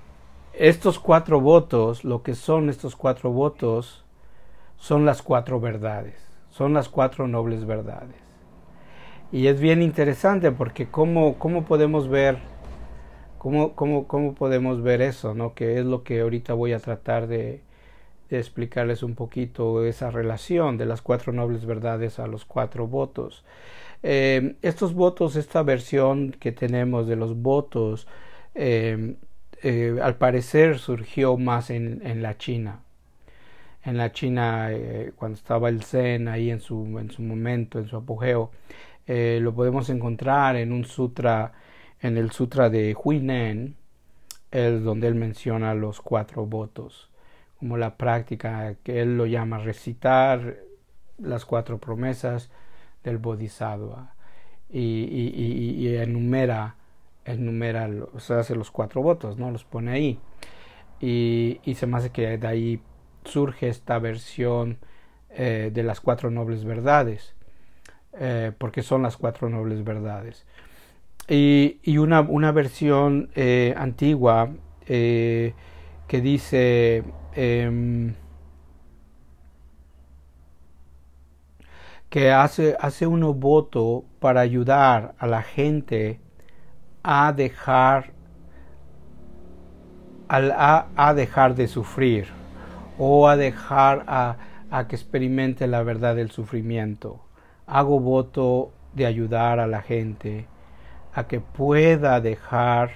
estos 0.60 1.00
cuatro 1.00 1.40
votos, 1.40 2.04
lo 2.04 2.22
que 2.22 2.36
son 2.36 2.70
estos 2.70 2.98
cuatro 2.98 3.32
votos, 3.32 4.04
son 4.76 5.06
las 5.06 5.22
cuatro 5.22 5.62
verdades, 5.62 6.16
son 6.50 6.74
las 6.74 6.90
cuatro 6.90 7.30
nobles 7.30 7.66
verdades. 7.66 8.18
Y 9.32 9.48
es 9.48 9.62
bien 9.62 9.82
interesante 9.82 10.52
porque 10.52 10.88
cómo, 10.88 11.40
cómo 11.40 11.64
podemos 11.64 12.10
ver, 12.10 12.40
cómo, 13.38 13.74
cómo, 13.74 14.06
cómo 14.06 14.36
podemos 14.36 14.84
ver 14.84 15.02
eso, 15.02 15.34
¿no? 15.34 15.54
Que 15.54 15.80
es 15.80 15.86
lo 15.86 16.04
que 16.04 16.20
ahorita 16.20 16.54
voy 16.56 16.74
a 16.74 16.80
tratar 16.80 17.28
de, 17.28 17.64
explicarles 18.30 19.02
un 19.02 19.16
poquito 19.16 19.86
esa 19.86 20.12
relación 20.12 20.78
de 20.78 20.86
las 20.86 21.02
cuatro 21.02 21.32
nobles 21.32 21.66
verdades 21.66 22.20
a 22.20 22.28
los 22.28 22.44
cuatro 22.44 22.86
votos. 22.86 23.46
Eh, 24.04 24.58
estos 24.62 24.94
votos, 24.94 25.38
esta 25.38 25.64
versión 25.64 26.32
que 26.32 26.52
tenemos 26.52 27.08
de 27.08 27.16
los 27.16 27.38
votos, 27.42 28.08
eh, 28.56 29.16
eh, 29.64 30.00
al 30.02 30.16
parecer 30.18 30.80
surgió 30.80 31.38
más 31.38 31.70
en, 31.70 32.22
la 32.22 32.38
China. 32.38 32.82
en 33.84 33.98
la 33.98 34.12
China 34.12 34.72
eh, 34.72 35.14
cuando 35.16 35.38
estaba 35.38 35.70
el 35.70 35.84
Zen 35.84 36.28
ahí 36.28 36.52
en 36.52 36.62
su, 36.62 36.98
en 37.00 37.12
su 37.12 37.22
momento, 37.22 37.80
en 37.80 37.88
su 37.88 37.98
apogeo. 37.98 38.52
Eh, 39.08 39.40
lo 39.42 39.54
podemos 39.56 39.90
encontrar 39.90 40.56
en 40.56 40.72
un 40.72 40.86
sutra, 40.86 41.54
en 42.02 42.18
el 42.18 42.32
sutra 42.32 42.70
de 42.70 42.96
Huinen, 42.96 43.76
donde 44.52 45.08
él 45.08 45.16
menciona 45.16 45.76
los 45.76 46.02
cuatro 46.02 46.46
votos, 46.48 47.12
como 47.60 47.78
la 47.78 47.98
práctica 47.98 48.76
que 48.84 49.02
él 49.02 49.16
lo 49.16 49.28
llama 49.28 49.60
recitar 49.60 50.58
las 51.20 51.46
cuatro 51.46 51.78
promesas 51.78 52.50
del 53.04 53.20
Bodhisattva 53.20 54.16
y, 54.70 55.96
enumera, 55.96 56.76
enumera, 57.34 57.90
o 58.14 58.20
sea, 58.20 58.40
hace 58.40 58.56
los 58.56 58.72
cuatro 58.72 59.02
votos, 59.02 59.38
¿no? 59.38 59.52
Los 59.52 59.64
pone 59.66 59.92
ahí. 59.92 60.20
Y, 61.00 61.60
y 61.64 61.76
se 61.76 61.88
me 61.88 61.98
hace 61.98 62.12
que 62.12 62.38
de 62.38 62.48
ahí 62.48 62.82
surge 63.24 63.70
esta 63.70 64.00
versión 64.00 64.80
eh, 65.32 65.70
de 65.74 65.84
las 65.84 66.02
cuatro 66.02 66.32
nobles 66.32 66.66
verdades, 66.66 67.36
eh, 68.20 68.52
porque 68.58 68.82
son 68.82 69.04
las 69.04 69.16
cuatro 69.18 69.50
nobles 69.50 69.84
verdades. 69.84 70.46
Y, 71.28 71.80
y 71.84 72.00
una, 72.00 72.22
una, 72.22 72.52
versión 72.52 73.30
eh, 73.36 73.76
antigua 73.78 74.50
que 74.88 75.54
dice 76.10 77.04
em, 77.36 78.16
que 82.10 82.32
hace, 82.32 82.76
hace 82.80 83.06
uno 83.06 83.36
voto 83.36 84.04
para 84.20 84.42
ayudar 84.42 85.14
a 85.20 85.28
la 85.28 85.44
gente 85.44 86.20
a 87.04 87.32
dejar 87.34 88.12
a, 90.28 90.88
a 90.96 91.14
dejar 91.14 91.56
de 91.56 91.68
sufrir 91.68 92.28
o 92.98 93.28
a 93.28 93.36
dejar 93.36 94.04
a, 94.08 94.36
a 94.70 94.88
que 94.88 94.96
experimente 94.96 95.66
la 95.68 95.82
verdad 95.84 96.16
del 96.16 96.32
sufrimiento. 96.32 97.22
Hago 97.66 98.00
voto 98.00 98.72
de 98.94 99.06
ayudar 99.06 99.60
a 99.60 99.68
la 99.68 99.82
gente 99.82 100.48
a 101.14 101.26
que 101.26 101.40
pueda 101.40 102.22
dejar 102.22 102.92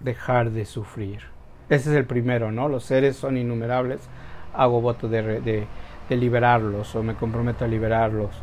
dejar 0.00 0.50
de 0.50 0.66
sufrir. 0.66 1.20
Ese 1.68 1.90
es 1.90 1.96
el 1.96 2.04
primero, 2.04 2.52
¿no? 2.52 2.68
Los 2.68 2.84
seres 2.84 3.16
son 3.16 3.38
innumerables. 3.38 4.08
Hago 4.52 4.80
voto 4.80 5.08
de, 5.08 5.40
de, 5.40 5.66
de 6.08 6.16
liberarlos 6.16 6.94
o 6.94 7.02
me 7.02 7.14
comprometo 7.14 7.64
a 7.64 7.68
liberarlos. 7.68 8.42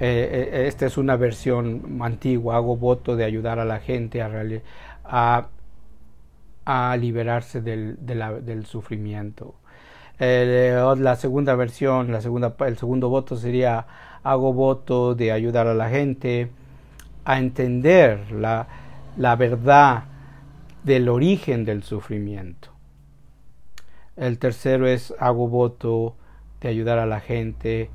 Eh, 0.00 0.48
eh, 0.52 0.66
esta 0.66 0.86
es 0.86 0.96
una 0.96 1.16
versión 1.16 1.98
antigua. 2.00 2.56
Hago 2.56 2.76
voto 2.76 3.16
de 3.16 3.24
ayudar 3.24 3.58
a 3.58 3.66
la 3.66 3.80
gente 3.80 4.22
a, 4.22 5.48
liberarse 6.98 7.60
del, 7.60 8.66
sufrimiento. 8.66 9.56
Eh, 10.18 10.82
la 10.98 11.16
segunda 11.16 11.54
versión, 11.54 12.14
el 12.14 12.76
segundo 12.78 13.08
voto 13.08 13.36
sería 13.36 13.86
hago 14.22 14.52
voto 14.52 15.14
de 15.14 15.32
ayudar 15.32 15.66
a 15.66 15.74
la 15.74 15.88
gente 15.88 16.50
a 17.24 17.38
entender 17.38 18.30
la, 18.32 18.68
la 19.16 19.36
verdad 19.36 20.04
del 20.84 21.08
origen 21.08 21.64
del 21.64 21.82
sufrimiento. 21.82 22.70
El 24.16 24.38
tercero 24.38 24.86
es 24.86 25.14
hago 25.18 25.48
voto 25.48 26.16
de 26.60 26.68
ayudar 26.68 26.98
a 26.98 27.06
la 27.06 27.20
gente 27.20 27.90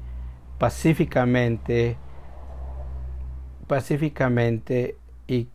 pacíficamente, 0.57 1.97
pacíficamente 3.67 4.97
y, 5.27 5.47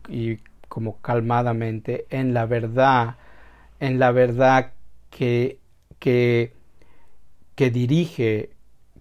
como 0.67 1.01
calmadamente 1.01 2.05
en 2.09 2.33
la 2.33 2.45
verdad, 2.45 3.17
en 3.79 3.99
la 3.99 4.11
verdad 4.11 4.73
que, 5.09 5.59
que 5.99 6.53
que 7.61 7.69
dirige, 7.69 8.49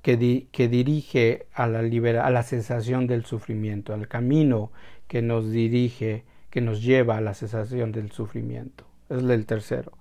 que, 0.03 0.49
que 0.53 0.69
dirige 0.69 1.47
a 1.55 1.67
la, 1.67 1.81
libera, 1.81 2.27
a 2.27 2.31
la 2.31 2.43
sensación 2.43 3.07
del 3.07 3.25
sufrimiento, 3.25 3.95
al 3.95 4.07
camino 4.07 4.71
que 5.09 5.23
nos 5.23 5.51
dirige, 5.51 6.25
que 6.51 6.61
nos 6.61 6.83
lleva 6.83 7.17
a 7.17 7.21
la 7.23 7.33
sensación 7.33 7.91
del 7.91 8.13
sufrimiento. 8.13 8.85
Es 9.09 9.23
el 9.23 9.47
tercero. 9.47 9.93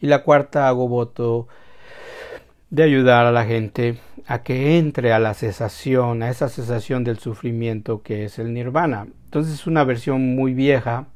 Y 0.00 0.06
la 0.06 0.22
cuarta 0.22 0.68
hago 0.68 0.86
voto 0.86 1.48
de 2.74 2.82
ayudar 2.82 3.24
a 3.24 3.30
la 3.30 3.44
gente 3.44 3.98
a 4.26 4.42
que 4.42 4.78
entre 4.78 5.12
a 5.12 5.20
la 5.20 5.34
cesación, 5.34 6.24
a 6.24 6.28
esa 6.28 6.48
cesación 6.48 7.04
del 7.04 7.20
sufrimiento 7.20 8.02
que 8.02 8.24
es 8.24 8.40
el 8.40 8.52
nirvana. 8.52 9.06
Entonces 9.26 9.54
es 9.54 9.68
una 9.68 9.84
versión 9.84 10.34
muy 10.34 10.54
vieja 10.54 11.06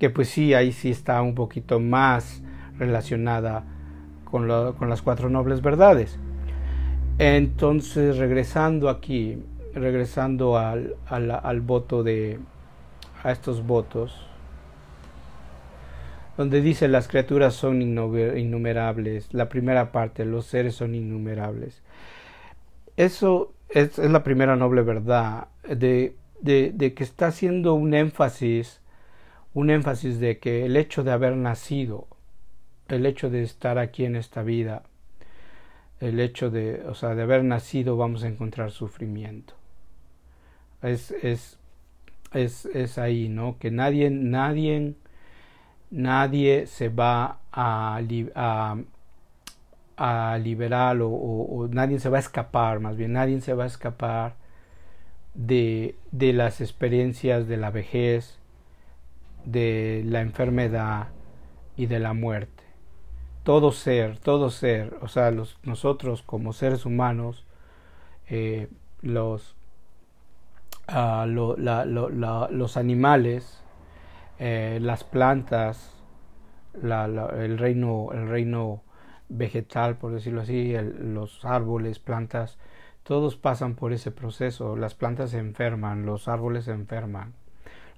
que 0.00 0.10
pues 0.10 0.28
sí, 0.28 0.52
ahí 0.52 0.72
sí 0.72 0.90
está 0.90 1.22
un 1.22 1.36
poquito 1.36 1.78
más 1.78 2.42
relacionada 2.76 3.62
con, 4.24 4.48
lo, 4.48 4.74
con 4.74 4.88
las 4.88 5.00
cuatro 5.00 5.30
nobles 5.30 5.62
verdades. 5.62 6.18
Entonces, 7.18 8.18
regresando 8.18 8.88
aquí, 8.88 9.38
regresando 9.74 10.58
al, 10.58 10.96
al, 11.06 11.30
al, 11.30 11.60
voto 11.60 12.02
de, 12.02 12.40
a 13.22 13.30
estos 13.30 13.64
votos, 13.64 14.26
donde 16.36 16.60
dice 16.60 16.88
las 16.88 17.08
criaturas 17.08 17.54
son 17.54 17.82
innumerables, 17.82 19.32
la 19.32 19.48
primera 19.48 19.92
parte, 19.92 20.24
los 20.24 20.46
seres 20.46 20.74
son 20.74 20.94
innumerables. 20.94 21.82
Eso 22.96 23.54
es, 23.68 23.98
la 23.98 24.22
primera 24.22 24.56
noble 24.56 24.82
verdad, 24.82 25.48
de, 25.68 26.16
de, 26.40 26.72
de 26.74 26.94
que 26.94 27.04
está 27.04 27.28
haciendo 27.28 27.74
un 27.74 27.94
énfasis, 27.94 28.80
un 29.54 29.70
énfasis 29.70 30.20
de 30.20 30.38
que 30.38 30.66
el 30.66 30.76
hecho 30.76 31.04
de 31.04 31.12
haber 31.12 31.36
nacido, 31.36 32.06
el 32.88 33.06
hecho 33.06 33.30
de 33.30 33.42
estar 33.42 33.78
aquí 33.78 34.04
en 34.04 34.16
esta 34.16 34.42
vida, 34.42 34.82
el 36.00 36.20
hecho 36.20 36.50
de, 36.50 36.82
o 36.86 36.94
sea, 36.94 37.14
de 37.14 37.22
haber 37.22 37.44
nacido 37.44 37.96
vamos 37.96 38.22
a 38.22 38.28
encontrar 38.28 38.70
sufrimiento. 38.70 39.54
Es, 40.82 41.10
es, 41.10 41.58
es, 42.32 42.66
es 42.66 42.98
ahí, 42.98 43.28
¿no? 43.28 43.58
Que 43.58 43.70
nadie, 43.70 44.10
nadie, 44.10 44.94
nadie 45.96 46.66
se 46.66 46.90
va 46.90 47.38
a, 47.50 48.00
a, 48.34 48.76
a 49.96 50.38
liberar 50.38 50.98
o, 51.00 51.68
nadie 51.70 51.98
se 51.98 52.10
va 52.10 52.18
a 52.18 52.20
escapar, 52.20 52.80
más 52.80 52.96
bien 52.96 53.14
nadie 53.14 53.40
se 53.40 53.54
va 53.54 53.64
a 53.64 53.66
escapar 53.66 54.34
de, 55.34 55.96
de 56.12 56.34
las 56.34 56.60
experiencias 56.60 57.48
de 57.48 57.56
la 57.56 57.70
vejez, 57.70 58.38
de 59.46 60.02
la 60.04 60.20
enfermedad 60.20 61.08
y 61.76 61.86
de 61.86 61.98
la 61.98 62.12
muerte. 62.12 62.64
Todo 63.42 63.72
ser, 63.72 64.18
todo 64.18 64.50
ser, 64.50 64.98
o 65.00 65.08
sea, 65.08 65.30
los, 65.30 65.58
nosotros 65.62 66.20
como 66.20 66.52
seres 66.52 66.84
humanos, 66.84 67.46
eh, 68.28 68.68
los, 69.00 69.56
la, 70.88 71.86
los 71.86 72.76
animales, 72.76 73.62
eh, 74.38 74.78
las 74.80 75.04
plantas, 75.04 75.94
el, 76.74 77.58
reino, 77.58 78.08
el 78.12 78.28
reino 78.28 78.82
vegetal, 79.28 79.96
por 79.96 80.12
decirlo 80.12 80.42
así, 80.42 80.74
el, 80.74 81.14
los 81.14 81.44
árboles, 81.44 81.98
plantas, 81.98 82.58
todos 83.02 83.36
pasan 83.36 83.74
por 83.74 83.92
ese 83.92 84.10
proceso. 84.10 84.76
Las 84.76 84.94
plantas 84.94 85.30
se 85.30 85.38
enferman, 85.38 86.06
los 86.06 86.28
árboles 86.28 86.64
se 86.64 86.72
enferman, 86.72 87.34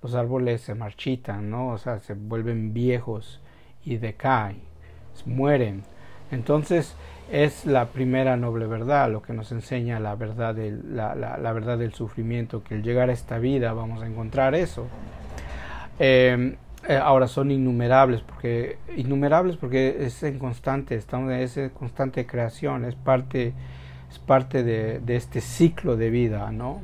los 0.02 0.14
árboles 0.14 0.60
se 0.60 0.74
marchitan, 0.74 1.50
¿no? 1.50 1.68
O 1.68 1.78
sea, 1.78 2.00
se 2.00 2.14
vuelven 2.14 2.72
viejos 2.72 3.40
y 3.84 3.96
decaen 3.96 4.68
mueren. 5.26 5.82
Entonces 6.30 6.94
es 7.30 7.66
la 7.66 7.86
primera 7.86 8.36
noble 8.36 8.66
verdad, 8.66 9.10
lo 9.10 9.22
que 9.22 9.32
nos 9.32 9.52
enseña 9.52 10.00
la 10.00 10.14
verdad 10.14 10.54
del, 10.54 10.96
la, 10.96 11.14
la, 11.14 11.52
verdad 11.52 11.78
del 11.78 11.92
sufrimiento, 11.92 12.62
que 12.62 12.74
al 12.74 12.82
llegar 12.82 13.10
a 13.10 13.12
esta 13.12 13.38
vida 13.38 13.72
vamos 13.72 14.02
a 14.02 14.06
encontrar 14.06 14.54
eso. 14.54 14.86
Em, 15.98 16.56
eh, 16.88 16.96
ahora 16.96 17.26
son 17.26 17.50
innumerables 17.50 18.20
porque 18.22 18.78
innumerables 18.96 19.56
porque 19.56 19.96
es 20.06 20.22
en 20.22 20.38
constante, 20.38 20.94
estamos 20.94 21.32
en 21.32 21.40
esa 21.40 21.70
constante 21.70 22.24
creación, 22.26 22.84
es 22.84 22.94
parte, 22.94 23.52
es 24.10 24.18
parte 24.20 24.62
de, 24.62 25.02
este 25.08 25.40
ciclo 25.40 25.96
de 25.96 26.10
vida, 26.10 26.50
¿no? 26.52 26.80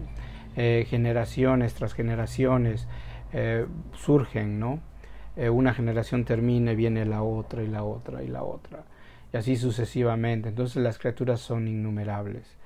Eh, 0.56 0.86
generaciones 0.88 1.74
tras 1.74 1.94
generaciones 1.94 2.88
eh, 3.32 3.66
surgen, 3.94 4.58
¿no? 4.60 4.80
Una 5.36 5.74
generación 5.74 6.24
termina 6.24 6.72
y 6.72 6.76
viene 6.76 7.04
la 7.04 7.24
otra 7.24 7.64
y 7.64 7.66
la 7.66 7.82
otra 7.82 8.22
y 8.22 8.28
la 8.28 8.44
otra 8.44 8.84
y 9.32 9.36
así 9.36 9.56
sucesivamente 9.56 10.48
entonces 10.48 10.80
las 10.80 10.98
criaturas 10.98 11.40
son 11.40 11.66
innumerables 11.66 12.56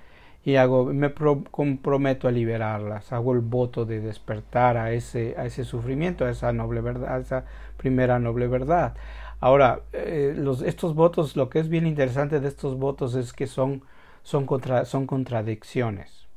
y 0.48 0.56
hago 0.56 0.86
me 0.86 1.12
comprometo 1.50 2.28
a 2.28 2.30
liberarlas 2.32 3.12
hago 3.12 3.34
el 3.34 3.40
voto 3.40 3.84
de 3.84 4.00
despertar 4.00 4.76
a 4.76 4.92
ese 4.92 5.34
a 5.36 5.46
ese 5.46 5.64
sufrimiento 5.64 6.24
a 6.24 6.30
esa 6.30 6.52
noble 6.52 6.80
verdad 6.80 7.16
a 7.16 7.18
esa 7.20 7.44
primera 7.76 8.18
noble 8.18 8.48
verdad 8.48 8.94
ahora 9.40 9.82
eh, 9.92 10.36
estos 10.64 10.94
votos 10.94 11.36
lo 11.36 11.48
que 11.50 11.58
es 11.58 11.68
bien 11.68 11.86
interesante 11.86 12.40
de 12.40 12.48
estos 12.48 12.78
votos 12.78 13.14
es 13.14 13.32
que 13.32 13.46
son 13.46 13.82
son 14.22 14.46
contra, 14.46 14.84
son 14.84 15.06
contradicciones 15.06 16.28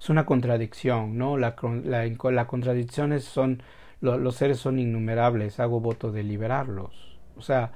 es 0.00 0.10
una 0.10 0.26
contradicción 0.26 1.16
no 1.16 1.36
la, 1.36 1.56
la, 1.84 2.30
la 2.32 2.46
contradicciones 2.46 3.24
son 3.24 3.62
los 4.02 4.34
seres 4.34 4.58
son 4.58 4.78
innumerables, 4.80 5.60
hago 5.60 5.80
voto 5.80 6.10
de 6.10 6.24
liberarlos. 6.24 7.20
O 7.36 7.42
sea, 7.42 7.72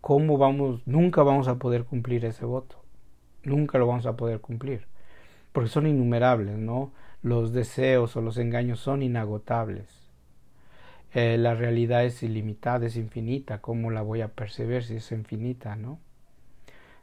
¿cómo 0.00 0.38
vamos? 0.38 0.80
Nunca 0.86 1.22
vamos 1.22 1.48
a 1.48 1.56
poder 1.56 1.84
cumplir 1.84 2.24
ese 2.24 2.44
voto. 2.46 2.82
nunca 3.44 3.78
lo 3.78 3.86
vamos 3.86 4.06
a 4.06 4.16
poder 4.16 4.40
cumplir, 4.40 4.86
porque 5.56 5.70
son 5.70 5.86
innumerables, 5.86 6.58
¿no? 6.58 6.92
Los 7.22 7.54
deseos 7.54 8.14
o 8.14 8.20
los 8.20 8.36
engaños 8.36 8.78
son 8.78 9.02
inagotables. 9.02 9.86
Eh, 11.14 11.38
la 11.38 11.54
realidad 11.54 12.04
es 12.04 12.22
ilimitada, 12.22 12.84
es 12.84 12.96
infinita, 12.96 13.62
¿cómo 13.62 13.90
la 13.90 14.02
voy 14.02 14.20
a 14.20 14.28
percibir 14.28 14.84
si 14.84 14.96
es 14.96 15.10
infinita, 15.12 15.74
no? 15.74 15.98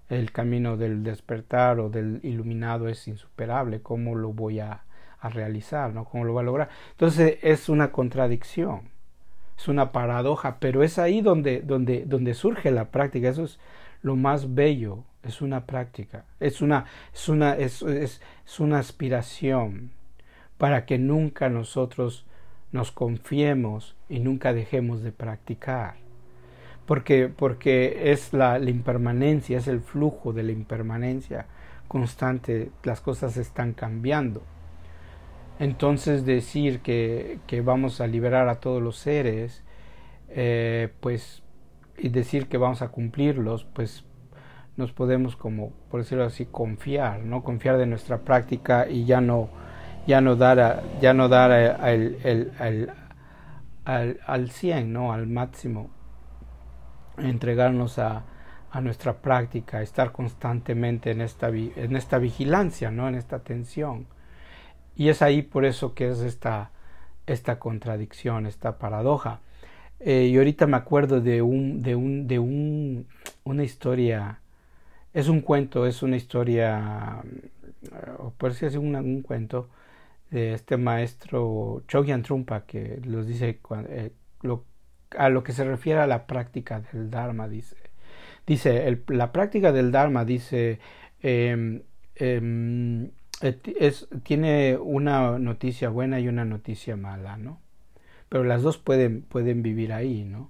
El 0.08 0.32
camino 0.32 0.78
del 0.78 1.02
despertar 1.02 1.80
o 1.80 1.90
del 1.90 2.20
iluminado 2.22 2.90
es 2.90 3.08
insuperable, 3.08 3.82
¿cómo 3.82 4.14
lo 4.14 4.34
voy 4.34 4.60
a, 4.60 4.84
a 5.20 5.30
realizar, 5.30 5.92
¿no? 5.92 6.06
¿Cómo 6.06 6.24
lo 6.24 6.34
voy 6.34 6.42
a 6.42 6.46
lograr? 6.46 6.70
Entonces 6.92 7.40
es 7.42 7.70
una 7.70 7.92
contradicción 7.92 8.94
es 9.58 9.68
una 9.68 9.92
paradoja, 9.92 10.58
pero 10.60 10.84
es 10.84 11.00
ahí 11.00 11.22
donde, 11.22 11.62
donde, 11.62 12.06
donde 12.06 12.34
surge 12.34 12.72
la 12.72 12.92
práctica, 12.92 13.30
eso 13.30 13.44
es 13.44 13.60
lo 14.04 14.16
más 14.16 14.54
bello, 14.54 15.04
es 15.24 15.42
una 15.42 15.66
práctica, 15.66 16.26
es 16.40 16.62
una, 16.62 16.86
es 17.14 17.30
una, 17.30 17.56
es, 17.56 17.82
es, 17.82 18.22
una 18.60 18.80
aspiración 18.80 19.92
para 20.58 20.86
que 20.86 21.00
nunca 21.00 21.50
nosotros 21.50 22.26
nos 22.72 22.92
confiemos 22.92 23.96
y 24.10 24.20
nunca 24.20 24.54
dejemos 24.54 25.02
de 25.02 25.12
practicar. 25.12 25.96
Porque, 26.86 27.30
porque 27.30 28.12
es 28.12 28.34
la, 28.34 28.60
la, 28.60 28.70
impermanencia, 28.70 29.58
es 29.58 29.70
el 29.70 29.80
flujo 29.80 30.34
de 30.34 30.44
la 30.44 30.52
impermanencia 30.52 31.48
constante, 31.88 32.72
las 32.84 33.00
cosas 33.00 33.38
están 33.38 33.74
cambiando. 33.74 34.44
Entonces 35.60 36.26
decir 36.26 36.82
que, 36.82 37.40
que 37.48 37.62
vamos 37.62 38.02
a 38.02 38.08
liberar 38.08 38.50
a 38.50 38.60
todos 38.60 38.82
los 38.82 38.98
seres, 38.98 39.64
eh, 40.30 40.90
pues, 41.00 41.43
y 41.98 42.10
decir 42.10 42.48
que 42.48 42.58
vamos 42.58 42.82
a 42.82 42.90
cumplirlos, 42.90 43.66
pues 43.66 44.06
nos 44.76 44.92
podemos 44.92 45.36
como, 45.36 45.72
por 45.90 46.02
decirlo 46.02 46.26
así, 46.26 46.46
confiar, 46.46 47.20
¿no? 47.20 47.44
Confiar 47.44 47.78
de 47.78 47.86
nuestra 47.86 48.20
práctica 48.20 48.88
y 48.90 49.06
ya 49.06 49.22
no, 49.22 49.50
ya 50.08 50.22
no 50.22 50.36
dar, 50.36 50.84
ya 51.00 51.14
no 51.14 51.30
dar 51.30 51.52
el, 51.52 52.18
el, 52.24 52.92
al, 53.86 54.20
al 54.26 54.50
100, 54.50 54.92
¿no? 54.92 55.14
Al 55.14 55.28
máximo. 55.28 55.90
Entregarnos 57.18 58.00
a, 58.00 58.24
a 58.72 58.82
nuestra 58.82 59.22
práctica, 59.22 59.84
estar 59.84 60.12
constantemente 60.12 61.12
en 61.12 61.22
esta, 61.22 61.50
en 61.50 61.96
esta 61.96 62.18
vigilancia, 62.18 62.90
¿no? 62.90 63.08
En 63.08 63.14
esta 63.14 63.36
atención. 63.36 64.08
Y 64.96 65.10
es 65.10 65.22
ahí 65.22 65.44
por 65.44 65.66
eso 65.66 65.94
que 65.94 66.10
es 66.10 66.22
esta, 66.22 66.72
esta 67.28 67.60
contradicción, 67.60 68.48
esta 68.48 68.80
paradoja. 68.80 69.42
Eh, 70.06 70.28
y 70.28 70.38
ahorita 70.38 70.68
me 70.68 70.76
acuerdo 70.76 71.22
de 71.22 71.42
un, 71.42 71.82
de 71.82 71.96
un, 71.96 72.28
de 72.28 72.38
un, 72.38 73.08
una 73.46 73.64
historia, 73.64 74.42
es 75.14 75.30
un 75.30 75.40
cuento, 75.42 75.88
es 75.88 76.04
una 76.04 76.18
historia, 76.18 77.24
o 78.20 78.32
por 78.32 78.54
si 78.54 78.66
es 78.66 78.76
un, 78.76 79.22
cuento 79.22 79.70
de 80.30 80.54
este 80.56 80.76
maestro 80.78 81.84
Chogyan 81.88 82.24
Trumpa 82.24 82.66
que 82.66 83.00
los 83.06 83.28
dice 83.28 83.60
eh, 83.88 84.12
a 85.18 85.30
lo 85.30 85.44
que 85.44 85.54
se 85.54 85.64
refiere 85.64 86.02
a 86.02 86.08
la 86.08 86.28
práctica 86.28 86.82
del 86.82 87.10
Dharma, 87.10 87.48
dice. 87.48 87.78
Dice, 88.46 89.04
la 89.08 89.32
práctica 89.32 89.72
del 89.72 89.92
Dharma, 89.92 90.26
dice, 90.26 90.80
eh, 91.22 91.82
eh, 92.16 93.10
es, 93.80 94.08
tiene 94.24 94.78
una 94.78 95.40
noticia 95.40 95.90
buena 95.90 96.20
y 96.20 96.28
una 96.28 96.44
noticia 96.44 96.98
mala, 96.98 97.38
¿no? 97.38 97.63
Pero 98.34 98.46
las 98.46 98.64
dos 98.64 98.80
pueden, 98.80 99.22
pueden 99.22 99.62
vivir 99.62 99.94
ahí, 99.94 100.24
¿no? 100.24 100.50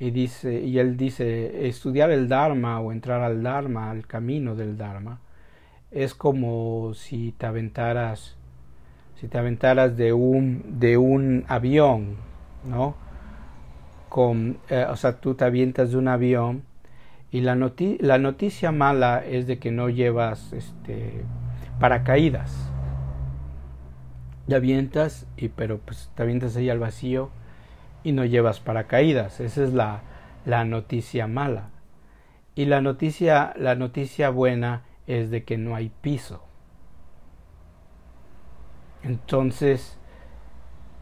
Y, 0.00 0.10
dice, 0.10 0.60
y 0.60 0.80
él 0.80 0.96
dice, 0.96 1.68
estudiar 1.68 2.10
el 2.10 2.26
Dharma 2.26 2.80
o 2.80 2.90
entrar 2.90 3.22
al 3.22 3.44
Dharma, 3.44 3.92
al 3.92 4.08
camino 4.08 4.56
del 4.56 4.76
Dharma, 4.76 5.20
es 5.92 6.16
como 6.16 6.94
si 6.94 7.30
te 7.38 7.46
aventaras, 7.46 8.34
si 9.20 9.28
te 9.28 9.38
aventaras 9.38 9.96
de 9.96 10.12
un, 10.14 10.80
de 10.80 10.96
un 10.96 11.44
avión, 11.46 12.16
¿no? 12.68 12.96
Eh, 14.68 14.84
o 14.90 14.96
sea, 14.96 15.20
tú 15.20 15.36
te 15.36 15.44
avientas 15.44 15.92
de 15.92 15.98
un 15.98 16.08
avión 16.08 16.64
y 17.30 17.40
la, 17.42 17.54
la 18.00 18.18
noticia 18.18 18.72
mala 18.72 19.24
es 19.24 19.46
de 19.46 19.60
que 19.60 19.70
no 19.70 19.90
llevas 19.90 20.52
este 20.52 21.22
paracaídas. 21.78 22.65
Te 24.48 24.54
avientas, 24.54 25.26
y, 25.36 25.48
pero 25.48 25.78
pues 25.78 26.10
te 26.14 26.22
avientas 26.22 26.56
ahí 26.56 26.70
al 26.70 26.78
vacío 26.78 27.30
y 28.04 28.12
no 28.12 28.24
llevas 28.24 28.60
paracaídas. 28.60 29.40
Esa 29.40 29.64
es 29.64 29.72
la, 29.72 30.02
la 30.44 30.64
noticia 30.64 31.26
mala. 31.26 31.70
Y 32.54 32.66
la 32.66 32.80
noticia, 32.80 33.52
la 33.56 33.74
noticia 33.74 34.30
buena 34.30 34.82
es 35.06 35.30
de 35.30 35.44
que 35.44 35.58
no 35.58 35.74
hay 35.74 35.90
piso. 36.00 36.42
Entonces, 39.02 39.98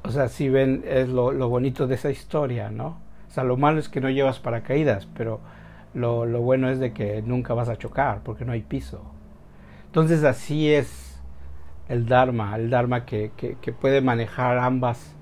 o 0.02 0.10
sea, 0.10 0.28
si 0.28 0.48
ven, 0.48 0.84
es 0.86 1.08
lo, 1.08 1.32
lo, 1.32 1.48
bonito 1.48 1.86
de 1.86 1.94
esa 1.94 2.10
historia, 2.10 2.70
¿no? 2.70 2.98
O 3.28 3.30
sea, 3.30 3.44
lo 3.44 3.56
malo 3.56 3.78
es 3.78 3.88
que 3.88 4.00
no 4.00 4.10
llevas 4.10 4.40
paracaídas, 4.40 5.06
pero 5.16 5.40
lo, 5.94 6.26
lo 6.26 6.40
bueno 6.42 6.68
es 6.68 6.78
de 6.78 6.92
que 6.92 7.22
nunca 7.22 7.54
vas 7.54 7.68
a 7.68 7.76
chocar 7.76 8.20
porque 8.22 8.44
no 8.44 8.52
hay 8.52 8.62
piso. 8.62 9.02
Entonces 9.86 10.24
así 10.24 10.72
es 10.72 11.13
el 11.88 12.06
Dharma, 12.06 12.56
el 12.56 12.70
Dharma 12.70 13.04
que, 13.04 13.30
que, 13.36 13.72
puede 13.72 14.00
manejar 14.00 14.58
ambas, 14.58 15.14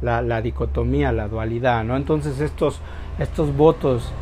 la, 0.00 0.22
la, 0.22 0.40
dicotomía, 0.40 1.12
la 1.12 1.28
dualidad, 1.28 1.84
¿no? 1.84 1.96
Entonces 1.96 2.40
estos, 2.40 2.80
estos 3.18 3.54
votos 3.56 4.12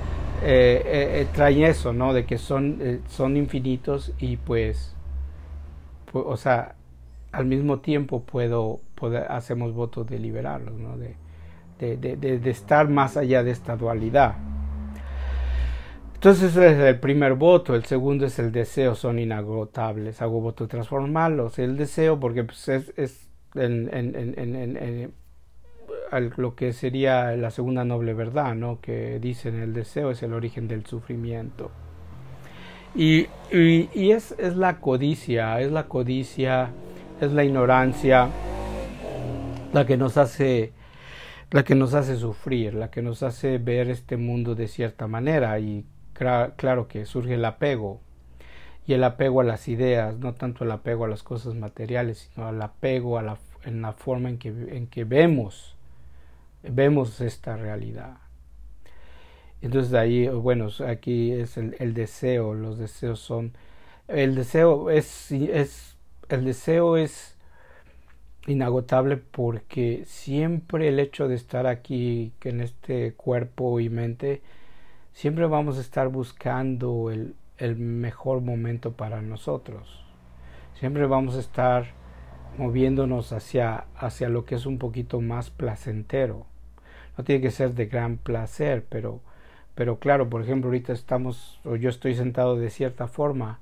eh, 0.42 0.82
eh, 0.84 1.20
eh, 1.20 1.26
traen 1.32 1.64
eso, 1.64 1.92
¿no? 1.92 2.12
De 2.12 2.24
que 2.24 2.38
son, 2.38 3.02
son 3.08 3.36
infinitos 3.36 4.12
y 4.18 4.36
pues, 4.36 4.94
o 6.12 6.36
sea, 6.36 6.74
al 7.32 7.44
mismo 7.46 7.80
tiempo 7.80 8.22
puedo, 8.22 8.80
poder, 8.94 9.26
hacemos 9.30 9.74
votos 9.74 10.06
de 10.06 10.18
liberarlos, 10.18 10.74
¿no? 10.78 10.96
De, 10.96 11.16
de 11.78 12.50
estar 12.50 12.88
más 12.88 13.16
allá 13.16 13.44
de 13.44 13.52
esta 13.52 13.76
dualidad. 13.76 14.34
Entonces 16.18 16.50
ese 16.50 16.72
es 16.72 16.78
el 16.78 16.98
primer 16.98 17.34
voto, 17.34 17.76
el 17.76 17.84
segundo 17.84 18.26
es 18.26 18.40
el 18.40 18.50
deseo, 18.50 18.96
son 18.96 19.20
inagotables, 19.20 20.20
hago 20.20 20.40
voto 20.40 20.64
de 20.64 20.68
transformarlos, 20.68 21.60
el 21.60 21.76
deseo 21.76 22.18
porque 22.18 22.42
pues, 22.42 22.68
es, 22.68 23.30
lo 26.36 26.56
que 26.56 26.72
sería 26.72 27.36
la 27.36 27.52
segunda 27.52 27.84
noble 27.84 28.14
verdad, 28.14 28.56
¿no? 28.56 28.80
que 28.80 29.20
dicen 29.20 29.60
el 29.60 29.72
deseo 29.72 30.10
es 30.10 30.20
el 30.24 30.32
origen 30.32 30.66
del 30.66 30.84
sufrimiento. 30.86 31.70
Y 32.96 33.28
es, 33.52 34.34
es 34.38 34.56
la 34.56 34.80
codicia, 34.80 35.60
es 35.60 35.70
la 35.70 35.86
codicia, 35.86 36.70
es 37.20 37.30
la 37.30 37.44
ignorancia 37.44 38.28
la 39.72 39.86
que 39.86 39.96
nos 39.96 40.16
hace 40.16 40.72
la 41.52 41.62
que 41.62 41.76
nos 41.76 41.94
hace 41.94 42.16
sufrir, 42.16 42.74
la 42.74 42.90
que 42.90 43.02
nos 43.02 43.22
hace 43.22 43.58
ver 43.58 43.88
este 43.88 44.16
mundo 44.16 44.56
de 44.56 44.66
cierta 44.66 45.06
manera 45.06 45.58
y 45.60 45.86
claro 46.18 46.88
que 46.88 47.06
surge 47.06 47.34
el 47.34 47.44
apego 47.44 48.00
y 48.86 48.94
el 48.94 49.04
apego 49.04 49.40
a 49.40 49.44
las 49.44 49.68
ideas, 49.68 50.18
no 50.18 50.34
tanto 50.34 50.64
el 50.64 50.70
apego 50.70 51.04
a 51.04 51.08
las 51.08 51.22
cosas 51.22 51.54
materiales, 51.54 52.30
sino 52.34 52.48
el 52.50 52.60
apego 52.62 53.18
a 53.18 53.22
la, 53.22 53.38
en 53.64 53.82
la 53.82 53.92
forma 53.92 54.28
en 54.30 54.38
que, 54.38 54.48
en 54.48 54.86
que 54.86 55.04
vemos, 55.04 55.76
vemos 56.62 57.20
esta 57.20 57.56
realidad. 57.56 58.18
Entonces 59.60 59.94
ahí, 59.94 60.28
bueno, 60.28 60.68
aquí 60.86 61.32
es 61.32 61.56
el, 61.56 61.76
el 61.80 61.94
deseo, 61.94 62.54
los 62.54 62.78
deseos 62.78 63.20
son, 63.20 63.52
el 64.06 64.34
deseo 64.34 64.90
es, 64.90 65.32
es, 65.32 65.96
el 66.28 66.44
deseo 66.44 66.96
es 66.96 67.36
inagotable 68.46 69.16
porque 69.16 70.04
siempre 70.06 70.88
el 70.88 70.98
hecho 71.00 71.28
de 71.28 71.34
estar 71.34 71.66
aquí, 71.66 72.32
en 72.44 72.60
este 72.60 73.12
cuerpo 73.14 73.80
y 73.80 73.90
mente, 73.90 74.42
siempre 75.18 75.46
vamos 75.46 75.78
a 75.78 75.80
estar 75.80 76.06
buscando 76.10 77.10
el, 77.10 77.34
el 77.56 77.74
mejor 77.74 78.40
momento 78.40 78.92
para 78.92 79.20
nosotros. 79.20 80.04
Siempre 80.74 81.06
vamos 81.06 81.34
a 81.34 81.40
estar 81.40 81.86
moviéndonos 82.56 83.32
hacia, 83.32 83.86
hacia 83.96 84.28
lo 84.28 84.44
que 84.44 84.54
es 84.54 84.64
un 84.64 84.78
poquito 84.78 85.20
más 85.20 85.50
placentero. 85.50 86.46
No 87.16 87.24
tiene 87.24 87.42
que 87.42 87.50
ser 87.50 87.74
de 87.74 87.86
gran 87.86 88.16
placer, 88.16 88.86
pero, 88.88 89.20
pero 89.74 89.98
claro, 89.98 90.30
por 90.30 90.40
ejemplo, 90.40 90.68
ahorita 90.68 90.92
estamos, 90.92 91.58
o 91.64 91.74
yo 91.74 91.90
estoy 91.90 92.14
sentado 92.14 92.54
de 92.54 92.70
cierta 92.70 93.08
forma, 93.08 93.58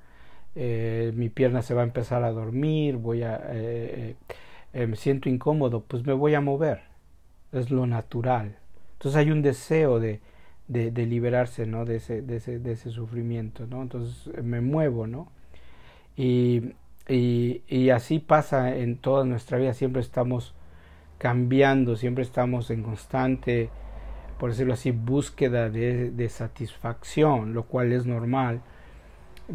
eh, 0.57 1.11
mi 1.15 1.31
pierna 1.31 1.63
se 1.63 1.73
va 1.73 1.81
a 1.81 1.85
empezar 1.85 2.23
a 2.23 2.33
dormir, 2.33 2.99
voy 2.99 3.23
a, 3.23 3.41
eh, 3.49 4.15
eh, 4.75 4.87
me 4.87 4.97
siento 4.97 5.31
incómodo, 5.31 5.81
pues 5.81 6.05
me 6.05 6.13
voy 6.13 6.35
a 6.35 6.43
mover. 6.43 6.83
Es 7.51 7.71
lo 7.71 7.87
natural. 7.87 8.59
Entonces 8.99 9.17
hay 9.17 9.31
un 9.31 9.41
deseo 9.41 10.01
de, 10.01 10.21
de, 10.69 10.91
liberarse 11.07 11.67
¿no? 11.67 11.85
de, 11.85 11.97
ese, 11.97 12.23
de, 12.23 12.37
ese, 12.37 12.59
de 12.59 12.73
ese 12.73 12.91
sufrimiento. 12.91 13.67
¿no? 13.67 13.83
Entonces 13.83 14.29
me 14.43 14.61
muevo, 14.61 15.07
¿no? 15.07 15.31
Y, 16.17 16.73
y, 17.09 17.63
y, 17.69 17.91
así 17.91 18.19
pasa 18.19 18.77
en 18.77 18.97
toda 18.99 19.25
nuestra 19.25 19.59
vida, 19.59 19.75
siempre 19.75 20.01
estamos 20.03 20.55
cambiando, 21.19 21.97
siempre 21.97 22.23
estamos 22.25 22.71
en 22.71 22.83
constante, 22.83 23.71
por 24.39 24.51
decirlo 24.51 24.75
así, 24.75 24.91
búsqueda 24.93 25.71
de, 25.71 26.11
de 26.11 26.29
satisfacción, 26.29 27.55
lo 27.55 27.65
cual 27.65 27.93
es 27.93 28.07
normal. 28.07 28.63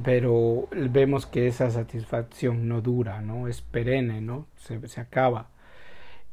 pero 0.03 0.67
vemos 0.71 1.25
que 1.25 1.47
esa 1.47 1.69
satisfacción 1.71 2.67
no 2.67 2.81
dura, 2.81 3.21
¿no? 3.21 3.47
Es 3.47 3.61
perenne, 3.61 4.21
¿no? 4.21 4.47
Se, 4.57 4.87
se 4.87 5.01
acaba. 5.01 5.49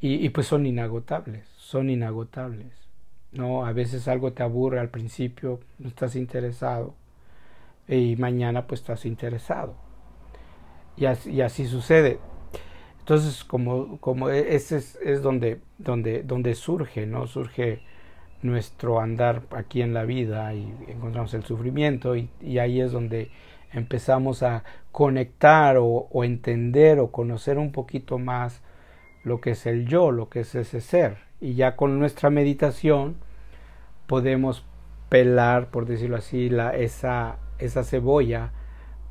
Y, 0.00 0.14
y, 0.24 0.28
pues 0.30 0.46
son 0.46 0.66
inagotables, 0.66 1.46
son 1.56 1.90
inagotables, 1.90 2.72
¿no? 3.32 3.64
A 3.66 3.72
veces 3.72 4.08
algo 4.08 4.32
te 4.32 4.42
aburre 4.42 4.80
al 4.80 4.90
principio, 4.90 5.60
no 5.78 5.88
estás 5.88 6.16
interesado, 6.16 6.94
y 7.86 8.16
mañana 8.16 8.66
pues 8.66 8.80
estás 8.80 9.06
interesado. 9.06 9.74
Y 10.96 11.06
así, 11.06 11.40
así 11.40 11.66
sucede. 11.66 12.18
Entonces, 13.00 13.44
como, 13.44 13.98
como 14.00 14.30
e, 14.30 14.54
ese 14.54 14.76
es, 14.78 14.98
es 15.02 15.22
donde, 15.22 15.60
donde, 15.78 16.22
donde 16.22 16.54
surge, 16.54 17.06
¿no? 17.06 17.26
Surge 17.26 17.80
nuestro 18.42 19.00
andar 19.00 19.42
aquí 19.50 19.82
en 19.82 19.94
la 19.94 20.04
vida 20.04 20.54
y 20.54 20.72
encontramos 20.88 21.34
el 21.34 21.44
sufrimiento 21.44 22.16
y, 22.16 22.28
ahí 22.58 22.80
es 22.80 22.92
donde 22.92 23.30
empezamos 23.72 24.42
a 24.42 24.64
conectar 24.92 25.76
o, 25.78 26.08
entender 26.24 27.00
o 27.00 27.10
conocer 27.10 27.58
un 27.58 27.72
poquito 27.72 28.18
más 28.18 28.62
lo 29.24 29.40
que 29.40 29.50
es 29.50 29.66
el 29.66 29.86
yo, 29.86 30.10
lo 30.10 30.28
que 30.28 30.40
es 30.40 30.54
ese 30.54 30.80
ser. 30.80 31.27
Y 31.40 31.54
ya 31.54 31.76
con 31.76 31.98
nuestra 31.98 32.30
meditación 32.30 33.16
podemos 34.06 34.64
pelar, 35.08 35.70
por 35.70 35.86
decirlo 35.86 36.16
así, 36.16 36.48
la, 36.48 36.74
esa, 36.76 37.36
esa 37.58 37.84
cebolla 37.84 38.52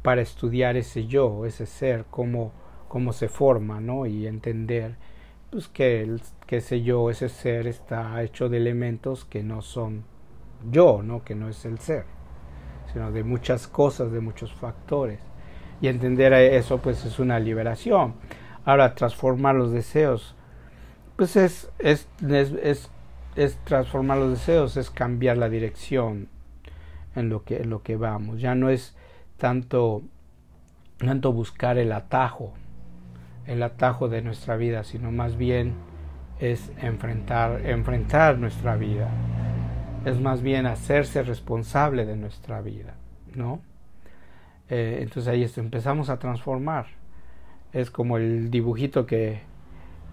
para 0.01 0.21
estudiar 0.21 0.77
ese 0.77 1.07
yo, 1.07 1.45
ese 1.45 1.65
ser, 1.65 2.05
cómo, 2.09 2.51
cómo 2.87 3.13
se 3.13 3.27
forma, 3.27 3.79
¿no? 3.79 4.05
Y 4.05 4.27
entender 4.27 4.95
pues 5.49 5.67
que, 5.67 6.01
el, 6.01 6.21
que 6.45 6.57
ese 6.57 6.81
yo, 6.81 7.09
ese 7.09 7.29
ser 7.29 7.67
está 7.67 8.21
hecho 8.21 8.49
de 8.49 8.57
elementos 8.57 9.25
que 9.25 9.43
no 9.43 9.61
son 9.61 10.03
yo, 10.71 11.01
¿no? 11.03 11.23
Que 11.23 11.35
no 11.35 11.49
es 11.49 11.65
el 11.65 11.79
ser, 11.79 12.05
sino 12.91 13.11
de 13.11 13.23
muchas 13.23 13.67
cosas, 13.67 14.11
de 14.11 14.19
muchos 14.19 14.53
factores. 14.53 15.19
Y 15.81 15.87
entender 15.87 16.33
eso 16.33 16.79
pues 16.79 17.05
es 17.05 17.19
una 17.19 17.39
liberación. 17.39 18.15
Ahora, 18.65 18.95
transformar 18.95 19.55
los 19.55 19.71
deseos, 19.71 20.35
pues 21.17 21.35
es, 21.35 21.69
es, 21.79 22.07
es, 22.21 22.89
es, 23.35 23.57
transformar 23.65 24.19
los 24.19 24.29
deseos, 24.29 24.77
es 24.77 24.91
cambiar 24.91 25.37
la 25.37 25.49
dirección 25.49 26.29
en 27.15 27.29
lo 27.29 27.43
que, 27.43 27.57
en 27.57 27.71
lo 27.71 27.81
que 27.81 27.97
vamos. 27.97 28.39
Ya 28.39 28.53
no 28.53 28.69
es 28.69 28.95
tanto, 29.37 30.03
tanto 30.97 31.33
buscar 31.33 31.79
el 31.79 31.91
atajo, 31.91 32.53
el 33.47 33.63
atajo 33.63 34.09
de 34.09 34.21
nuestra 34.21 34.57
vida, 34.57 34.83
sino 34.83 35.11
más 35.11 35.37
bien 35.37 35.73
es 36.39 36.71
enfrentar, 36.81 37.65
enfrentar 37.65 38.37
nuestra 38.37 38.75
vida. 38.75 39.09
Es 40.05 40.21
más 40.21 40.43
bien 40.43 40.67
hacerse 40.67 41.23
responsable 41.23 42.05
de 42.05 42.15
nuestra 42.15 42.61
vida, 42.61 42.93
¿no? 43.33 43.59
Eh, 44.69 44.99
entonces 45.01 45.27
ahí 45.27 45.49
empezamos 45.57 46.09
a 46.11 46.19
transformar. 46.19 46.85
Es 47.73 47.89
como 47.89 48.17
el 48.17 48.51
dibujito 48.51 49.07
que, 49.07 49.41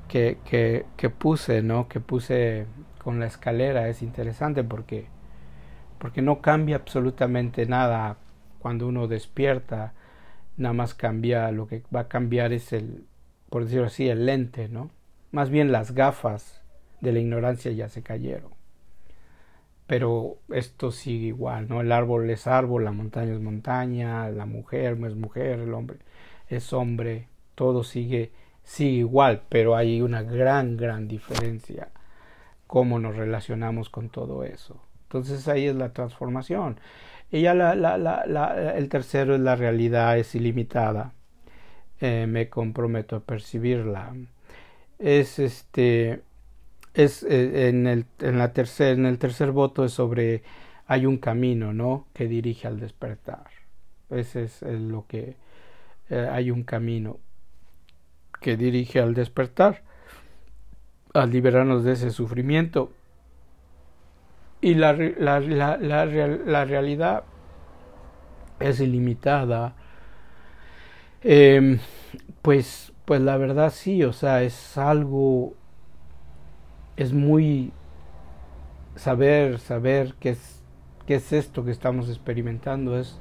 que, 0.08 0.38
que, 0.44 0.86
que 0.96 1.10
puse, 1.10 1.62
¿no? 1.62 1.88
Que 1.88 2.00
puse 2.00 2.66
con 2.98 3.20
la 3.20 3.26
escalera. 3.26 3.88
Es 3.88 4.02
interesante 4.02 4.64
porque, 4.64 5.06
porque 5.98 6.22
no 6.22 6.40
cambia 6.40 6.76
absolutamente 6.76 7.66
nada 7.66 8.16
cuando 8.58 8.88
uno 8.88 9.08
despierta. 9.08 9.94
Nada 10.56 10.72
más 10.72 10.94
cambia, 10.94 11.50
lo 11.50 11.66
que 11.66 11.82
va 11.94 12.00
a 12.00 12.08
cambiar 12.08 12.52
es 12.52 12.72
el, 12.72 13.04
por 13.50 13.64
decirlo 13.64 13.86
así, 13.86 14.08
el 14.08 14.26
lente, 14.26 14.68
¿no? 14.68 14.90
Más 15.32 15.50
bien 15.50 15.72
las 15.72 15.92
gafas 15.92 16.62
de 17.00 17.12
la 17.12 17.18
ignorancia 17.18 17.72
ya 17.72 17.88
se 17.88 18.02
cayeron. 18.02 18.52
Pero 19.86 20.38
esto 20.50 20.92
sigue 20.92 21.26
igual, 21.26 21.68
¿no? 21.68 21.80
El 21.80 21.92
árbol 21.92 22.30
es 22.30 22.46
árbol, 22.46 22.84
la 22.84 22.92
montaña 22.92 23.32
es 23.32 23.40
montaña, 23.40 24.28
la 24.30 24.46
mujer 24.46 24.96
es 25.04 25.14
mujer, 25.16 25.60
el 25.60 25.74
hombre 25.74 25.98
es 26.48 26.72
hombre, 26.72 27.28
todo 27.54 27.84
sigue, 27.84 28.32
sigue 28.64 28.98
igual, 28.98 29.42
pero 29.48 29.76
hay 29.76 30.00
una 30.02 30.22
gran, 30.22 30.76
gran 30.76 31.06
diferencia 31.06 31.88
cómo 32.66 32.98
nos 32.98 33.16
relacionamos 33.16 33.88
con 33.88 34.08
todo 34.08 34.42
eso. 34.42 34.82
Entonces 35.04 35.46
ahí 35.46 35.66
es 35.66 35.76
la 35.76 35.92
transformación. 35.92 36.80
Y 37.30 37.42
ya 37.42 37.54
la, 37.54 38.74
el 38.76 38.88
tercero 38.88 39.34
es 39.34 39.40
la 39.40 39.54
realidad, 39.54 40.18
es 40.18 40.34
ilimitada 40.34 41.12
eh, 42.00 42.26
me 42.26 42.48
comprometo 42.48 43.16
a 43.16 43.20
percibirla. 43.20 44.14
Es 44.98 45.38
este 45.38 46.22
es 46.94 47.22
eh, 47.22 47.68
en 47.68 47.86
el 47.86 48.06
en 48.20 48.38
la 48.38 48.52
tercer 48.52 48.98
en 48.98 49.06
el 49.06 49.18
tercer 49.18 49.52
voto 49.52 49.84
es 49.84 49.92
sobre 49.92 50.42
hay 50.86 51.06
un 51.06 51.18
camino, 51.18 51.72
¿no? 51.72 52.06
que 52.12 52.26
dirige 52.28 52.66
al 52.66 52.80
despertar. 52.80 53.46
Ese 54.10 54.44
es 54.44 54.62
lo 54.62 55.06
que 55.06 55.36
eh, 56.10 56.28
hay 56.30 56.50
un 56.50 56.64
camino 56.64 57.18
que 58.44 58.58
dirige 58.58 59.00
al 59.00 59.14
despertar, 59.14 59.80
al 61.14 61.30
liberarnos 61.30 61.82
de 61.82 61.92
ese 61.92 62.10
sufrimiento. 62.10 62.92
Y 64.60 64.74
la, 64.74 64.92
la, 64.92 65.40
la, 65.40 65.76
la, 65.78 66.64
realidad 66.66 67.24
es 68.60 68.80
ilimitada, 68.80 69.76
eh, 71.22 71.78
pues, 72.42 72.92
pues 73.06 73.22
la 73.22 73.38
verdad 73.38 73.72
sí, 73.74 74.04
o 74.04 74.12
sea, 74.12 74.42
es 74.42 74.76
algo, 74.76 75.54
es 76.98 77.14
muy 77.14 77.72
saber, 78.94 79.58
saber 79.58 80.16
qué 80.20 80.30
es, 80.30 80.62
qué 81.06 81.14
es 81.14 81.32
esto 81.32 81.64
que 81.64 81.70
estamos 81.70 82.10
experimentando, 82.10 82.98
es, 82.98 83.18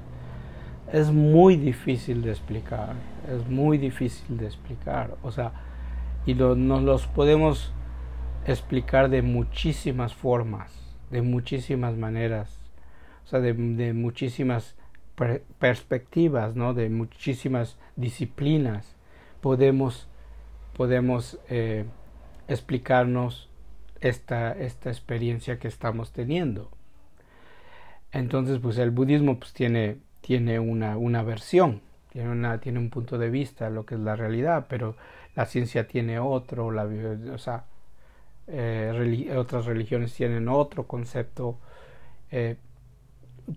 es 0.92 1.12
muy 1.12 1.56
difícil 1.56 2.22
de 2.22 2.32
explicar, 2.32 2.94
es 3.34 3.48
muy 3.48 3.78
difícil 3.78 4.38
de 4.38 4.46
explicar, 4.46 5.16
o 5.24 5.32
sea, 5.32 5.52
y 6.26 6.34
lo, 6.34 6.56
nos 6.56 6.84
los 6.84 7.08
podemos 7.08 7.74
explicar 8.46 9.10
de 9.10 9.22
muchísimas 9.22 10.14
formas, 10.14 10.72
de 11.10 11.22
muchísimas 11.22 11.96
maneras, 11.96 12.60
o 13.26 13.28
sea, 13.28 13.40
de, 13.40 13.54
de 13.54 13.94
muchísimas 13.94 14.76
perspectivas, 15.60 16.56
¿no? 16.56 16.74
de 16.74 16.90
muchísimas 16.90 17.78
disciplinas, 17.96 18.96
podemos, 19.42 20.08
podemos 20.76 21.40
eh, 21.50 21.86
explicarnos 22.48 23.50
esta, 24.02 24.52
esta 24.54 24.90
experiencia 24.90 25.60
que 25.60 25.68
estamos 25.68 26.12
teniendo. 26.12 26.72
Entonces, 28.12 28.60
pues 28.60 28.78
el 28.78 28.92
budismo 28.92 29.40
pues, 29.40 29.54
tiene, 29.54 29.98
tiene 30.24 30.58
una, 30.58 30.98
una 30.98 31.22
versión, 31.22 31.82
tiene, 32.12 32.30
una, 32.30 32.60
tiene 32.60 32.80
un 32.80 32.90
punto 32.90 33.18
de 33.18 33.30
vista, 33.30 33.70
lo 33.70 33.86
que 33.86 33.96
es 33.96 34.02
la 34.02 34.16
realidad, 34.16 34.68
pero 34.70 34.96
la 35.36 35.46
ciencia 35.46 35.86
tiene 35.86 36.18
otro, 36.18 36.72
la, 36.72 36.88
o 37.34 37.38
sea, 37.38 37.66
eh, 38.48 39.34
otras 39.38 39.66
religiones 39.66 40.14
tienen 40.14 40.48
otro 40.48 40.88
concepto. 40.88 41.58
Eh, 42.32 42.56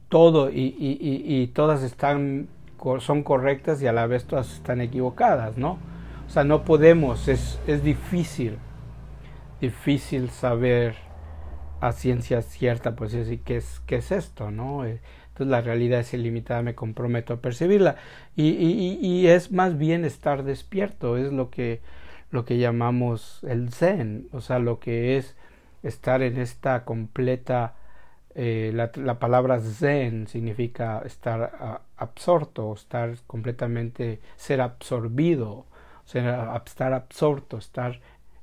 todo 0.09 0.51
y, 0.51 0.75
y, 0.79 1.47
todas 1.49 1.85
están 1.85 2.49
son 2.99 3.23
correctas 3.23 3.81
y 3.81 3.87
a 3.87 3.93
la 3.93 4.09
vez 4.09 4.25
todas 4.25 4.55
están 4.55 4.81
equivocadas, 4.81 5.57
¿no? 5.57 5.79
O 6.27 6.31
sea, 6.31 6.43
no 6.43 6.65
podemos, 6.65 7.29
es, 7.29 7.61
es 7.69 7.85
difícil, 7.85 8.59
difícil 9.61 10.31
saber 10.31 10.97
a 11.81 11.93
ciencia 11.93 12.43
cierta, 12.43 12.97
pues 12.97 13.13
decir, 13.13 13.43
¿qué 13.45 13.59
es, 13.59 13.81
qué 13.87 13.97
es 13.97 14.11
esto, 14.11 14.51
no? 14.51 14.85
Eh, 14.85 15.01
entonces 15.37 15.51
la 15.51 15.61
realidad 15.61 16.01
es 16.01 16.15
ilimitada, 16.15 16.63
me 16.63 16.75
comprometo 16.75 17.35
a 17.35 17.41
percibirla. 17.43 17.97
Y, 18.37 19.27
es 19.27 19.53
más 19.53 19.77
bien 19.77 20.07
estar 20.07 20.45
despierto, 20.45 21.19
es 21.19 21.31
lo 21.31 21.51
que, 21.51 21.81
lo 22.31 22.47
que 22.47 22.57
llamamos 22.57 23.41
el 23.45 23.71
zen, 23.71 24.29
o 24.33 24.41
sea, 24.41 24.59
lo 24.59 24.81
que 24.81 25.19
es 25.19 25.37
estar 25.83 26.23
en 26.23 26.39
esta 26.39 26.85
completa 26.85 27.75
eh, 28.35 28.71
la, 28.75 28.91
la, 28.97 29.19
palabra 29.19 29.61
zen 29.61 30.27
significa 30.27 31.03
estar 31.07 31.81
absorto, 31.97 32.75
estar 32.75 33.17
completamente, 33.27 34.21
ser 34.37 34.61
absorbido, 34.61 35.67
estar 36.07 36.93
absorto, 36.93 37.59
estar, 37.59 38.01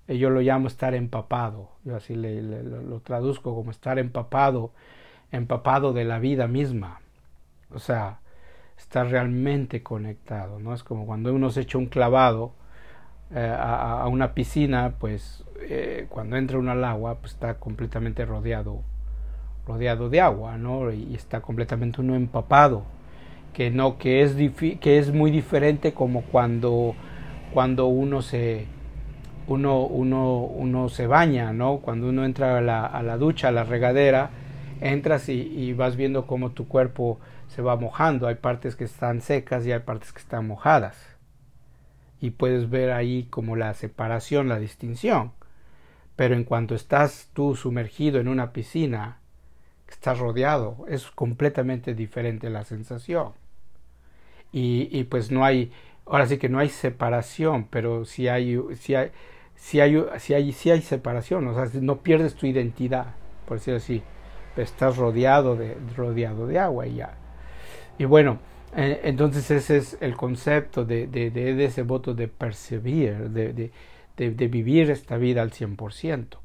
eh, 0.07 0.17
yo 0.17 0.29
lo 0.29 0.41
llamo 0.41 0.67
estar 0.67 0.95
empapado, 0.95 1.69
yo 1.83 1.95
así 1.95 2.15
le, 2.15 2.41
le, 2.41 2.63
lo 2.63 3.01
traduzco 3.01 3.55
como 3.55 3.71
estar 3.71 3.99
empapado, 3.99 4.71
empapado 5.33 5.93
de 5.93 6.05
la 6.05 6.19
vida 6.19 6.47
misma, 6.47 7.01
o 7.73 7.79
sea, 7.79 8.19
estar 8.77 9.07
realmente 9.07 9.81
conectado, 9.81 10.59
¿no? 10.59 10.73
Es 10.73 10.83
como 10.83 11.05
cuando 11.05 11.33
uno 11.33 11.49
se 11.49 11.61
echa 11.61 11.77
un 11.77 11.87
clavado 11.87 12.53
eh, 13.33 13.55
a, 13.57 14.07
una 14.07 14.33
piscina, 14.33 14.93
pues 14.99 15.43
eh, 15.61 16.05
cuando 16.09 16.37
entra 16.37 16.59
uno 16.59 16.71
al 16.71 16.83
agua, 16.83 17.15
pues 17.19 17.33
está 17.33 17.55
completamente 17.55 18.25
rodeado 18.25 18.81
rodeado 19.65 20.09
de 20.09 20.21
agua, 20.21 20.57
¿no? 20.57 20.91
Y 20.91 21.15
está 21.15 21.41
completamente 21.41 22.01
uno 22.01 22.15
empapado, 22.15 22.83
que 23.53 23.71
no 23.71 23.97
que 23.97 24.21
es 24.21 24.35
que 24.79 24.99
es 24.99 25.11
muy 25.13 25.31
diferente 25.31 25.93
como 25.93 26.23
cuando 26.23 26.95
cuando 27.53 27.87
uno 27.87 28.21
se 28.21 28.67
uno 29.47 29.85
uno 29.85 30.41
uno 30.41 30.89
se 30.89 31.07
baña, 31.07 31.53
¿no? 31.53 31.77
Cuando 31.77 32.09
uno 32.09 32.25
entra 32.25 32.57
a 32.57 32.61
la, 32.61 32.85
a 32.85 33.01
la 33.03 33.17
ducha, 33.17 33.47
a 33.47 33.51
la 33.51 33.63
regadera 33.63 34.42
entras 34.81 35.29
y, 35.29 35.73
vas 35.73 35.95
viendo 35.95 36.27
cómo 36.27 36.51
tu 36.51 36.67
cuerpo 36.67 37.19
se 37.47 37.61
va 37.61 37.75
mojando. 37.75 38.27
Hay 38.27 38.35
partes 38.35 38.75
que 38.75 38.83
están 38.83 39.21
secas 39.21 39.65
y 39.65 39.71
hay 39.71 39.79
partes 39.79 40.11
que 40.13 40.19
están 40.19 40.47
mojadas. 40.47 40.97
Y 42.19 42.31
puedes 42.31 42.69
ver 42.69 42.91
ahí 42.91 43.27
como 43.29 43.55
la 43.55 43.73
separación, 43.73 44.49
la 44.49 44.59
distinción. 44.59 45.33
Pero 46.15 46.35
en 46.35 46.43
cuanto 46.43 46.75
estás 46.75 47.29
tú 47.33 47.55
sumergido 47.55 48.19
en 48.19 48.27
una 48.27 48.53
piscina, 48.53 49.19
estás 49.89 50.19
rodeado, 50.19 50.85
es 50.87 51.09
completamente 51.11 51.93
diferente 51.93 52.49
la 52.49 52.63
sensación. 52.63 53.33
Y, 54.51 54.87
y 54.91 55.05
pues 55.05 55.31
no 55.31 55.43
hay, 55.43 55.71
ahora 56.05 56.27
sí 56.27 56.37
que 56.37 56.49
no 56.49 56.59
hay 56.59 56.69
separación, 56.69 57.67
pero 57.69 58.05
sí 58.05 58.27
hay, 58.27 58.59
sí 58.75 58.95
hay, 58.95 59.11
sí 59.55 59.79
hay, 59.79 60.05
sí 60.19 60.33
hay, 60.33 60.51
sí 60.51 60.71
hay 60.71 60.81
separación, 60.81 61.47
o 61.47 61.53
sea, 61.53 61.81
no 61.81 62.01
pierdes 62.03 62.35
tu 62.35 62.45
identidad, 62.45 63.15
por 63.47 63.57
decirlo 63.57 63.77
así 63.77 64.03
estás 64.57 64.97
rodeado 64.97 65.55
de, 65.55 65.77
rodeado 65.95 66.47
de 66.47 66.59
agua 66.59 66.87
y 66.87 66.95
ya. 66.95 67.15
Y 67.97 68.05
bueno, 68.05 68.39
eh, 68.75 69.01
entonces 69.03 69.49
ese 69.51 69.77
es 69.77 69.97
el 70.01 70.15
concepto 70.15 70.85
de, 70.85 71.07
de, 71.07 71.29
de 71.31 71.65
ese 71.65 71.83
voto 71.83 72.13
de 72.13 72.27
percibir, 72.27 73.29
de, 73.29 73.71
de, 74.17 74.47
vivir 74.47 74.89
esta 74.89 75.17
vida 75.17 75.41
al 75.41 75.51
100%. 75.51 76.37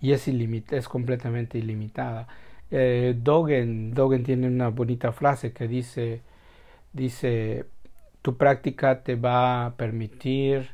Y 0.00 0.12
es, 0.12 0.28
es 0.28 0.88
completamente 0.88 1.58
ilimitada. 1.58 2.28
Eh, 2.70 3.14
Dogen, 3.16 3.94
Dogen 3.94 4.22
tiene 4.24 4.46
una 4.48 4.68
bonita 4.68 5.12
frase 5.12 5.52
que 5.52 5.68
dice, 5.68 6.22
dice, 6.92 7.66
tu 8.22 8.36
práctica 8.36 9.02
te 9.02 9.16
va 9.16 9.66
a 9.66 9.76
permitir 9.76 10.70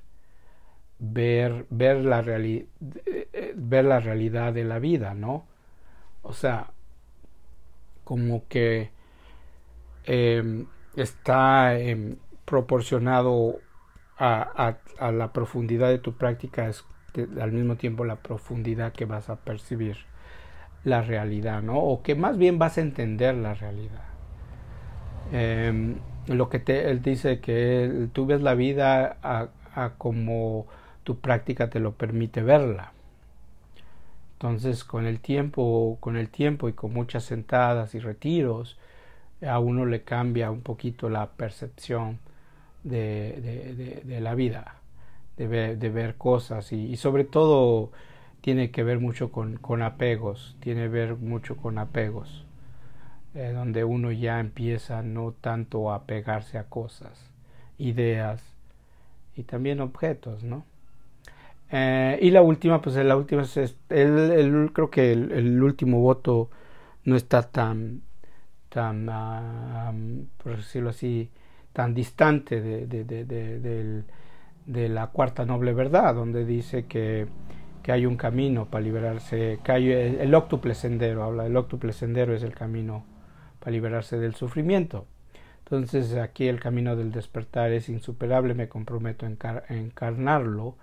ver, 1.01 1.67
ver, 1.71 2.05
la, 2.05 2.21
eh, 2.21 2.67
eh, 3.07 3.53
ver 3.57 3.85
la 3.85 4.01
realidad 4.01 4.53
de 4.53 4.65
la 4.65 4.79
vida, 4.79 5.15
¿no? 5.15 5.47
O 6.23 6.33
sea, 6.33 6.71
como 8.05 8.47
que 8.49 8.91
em, 10.05 10.67
está 10.97 11.79
em, 11.79 12.17
proporcionado 12.45 13.59
a, 14.19 14.77
la 15.13 15.33
profundidad 15.33 15.89
de 15.89 15.99
tu 15.99 16.15
práctica, 16.17 16.69
es 16.69 16.85
al 17.41 17.53
mismo 17.53 17.77
tiempo 17.77 18.05
la 18.05 18.17
profundidad 18.17 18.93
que 18.93 19.07
vas 19.07 19.31
a 19.31 19.37
percibir 19.37 19.97
la 20.85 21.03
realidad, 21.03 21.63
¿no? 21.63 21.79
O 21.79 22.03
que 22.03 22.15
más 22.15 22.37
bien 22.37 22.59
vas 22.59 22.79
a 22.79 22.83
entender 22.83 23.35
la 23.35 23.55
realidad. 23.55 24.05
Em, 25.33 25.97
lo 26.27 26.49
que 26.49 26.59
te, 26.59 26.91
él 26.91 27.03
dice 27.03 27.41
que 27.41 28.09
tú 28.13 28.27
ves 28.27 28.43
la 28.43 28.55
vida 28.55 29.17
a 29.23 29.49
como 29.97 30.67
tu 31.05 31.21
práctica 31.21 31.71
te 31.71 31.81
lo 31.81 31.93
permite 31.93 32.43
verla. 32.43 32.93
Entonces, 34.41 34.85
con 34.85 35.05
el 35.05 35.21
tiempo, 35.21 35.99
con 36.01 36.17
el 36.17 36.31
tiempo 36.31 36.71
y 36.71 36.73
con 36.73 36.95
muchas 36.95 37.25
sentadas 37.25 37.95
y 37.95 37.99
retiros, 37.99 38.79
a 39.47 39.59
uno 39.59 39.85
le 39.85 40.03
cambia 40.03 40.51
un 40.51 40.63
poquito 40.63 41.11
la 41.11 41.27
percepción 41.33 42.19
de, 42.83 44.03
de, 44.03 44.21
la 44.23 44.35
vida, 44.35 44.77
de 45.37 45.47
ver, 45.47 45.79
de 45.79 45.91
ver 45.91 46.17
cosas 46.17 46.73
y, 46.73 46.97
sobre 46.97 47.25
todo 47.25 47.93
tiene 48.41 48.71
que 48.71 48.83
ver 48.83 48.99
mucho 48.99 49.31
con, 49.31 49.59
con 49.59 49.83
apegos, 49.83 50.57
tiene 50.61 50.85
que 50.85 50.89
ver 50.89 51.17
mucho 51.17 51.59
con 51.59 51.77
apegos, 51.77 52.47
eh, 53.35 53.53
donde 53.55 53.85
uno 53.85 54.11
ya 54.11 54.41
empieza 54.41 55.03
no 55.03 55.33
tanto 55.33 55.93
a 55.93 56.05
pegarse 56.07 56.57
a 56.57 56.65
cosas, 56.65 57.31
ideas 57.77 58.43
y 59.37 59.43
también 59.43 59.83
objetos, 59.83 60.45
¿no? 60.45 60.65
Eh, 61.71 62.19
y 62.21 62.31
la 62.31 62.43
última, 62.43 62.83
pues 62.83 62.97
la 62.97 63.17
última 63.17 63.43
es 63.43 63.57
el, 63.89 64.71
creo 64.73 64.91
que 64.91 65.13
el, 65.13 65.63
último 65.63 66.01
voto 66.01 66.51
no 67.05 67.17
está 67.17 67.43
tan, 67.43 68.03
tan 68.69 69.07
por 70.43 70.57
decirlo 70.57 70.91
así, 70.91 71.31
tan 71.73 71.95
distante 71.95 72.61
de, 72.61 72.87
de, 72.87 73.05
de, 73.05 74.03
de, 74.67 74.89
la 74.89 75.09
cuarta 75.09 75.45
noble 75.45 75.73
verdad, 75.73 76.15
donde 76.15 76.45
dice 76.45 76.87
que, 76.87 77.29
que 77.85 77.93
hay 77.93 78.05
un 78.05 78.17
camino 78.17 78.67
para 78.67 78.83
liberarse, 78.83 79.61
que 79.63 79.73
hay 79.73 79.91
el, 79.93 80.35
octuple 80.35 80.75
sendero, 80.75 81.23
habla 81.23 81.45
del 81.45 81.57
octuple 81.57 81.93
sendero 81.93 82.35
es 82.35 82.43
el 82.43 82.55
camino 82.55 83.05
para 83.61 83.71
liberarse 83.71 84.19
del 84.19 84.35
sufrimiento. 84.35 85.07
Entonces 85.61 86.17
aquí 86.17 86.49
el 86.49 86.59
camino 86.59 86.97
del 86.97 87.13
despertar 87.13 87.71
es 87.71 87.89
insuperable, 87.89 88.55
me 88.55 88.69
comprometo 88.69 89.25
a 89.25 89.73
encarnarlo 89.73 90.75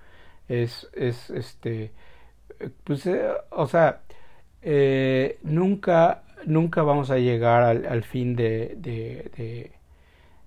es, 0.47 0.89
es 0.93 1.29
este, 1.29 1.91
pues, 2.83 3.05
eh, 3.05 3.29
o 3.51 3.67
sea, 3.67 4.01
eh, 4.61 5.39
nunca, 5.43 6.23
nunca 6.45 6.83
vamos 6.83 7.11
a 7.11 7.17
llegar 7.17 7.63
al, 7.63 7.85
al 7.85 8.03
fin 8.03 8.35
de, 8.35 8.75
de, 8.77 9.71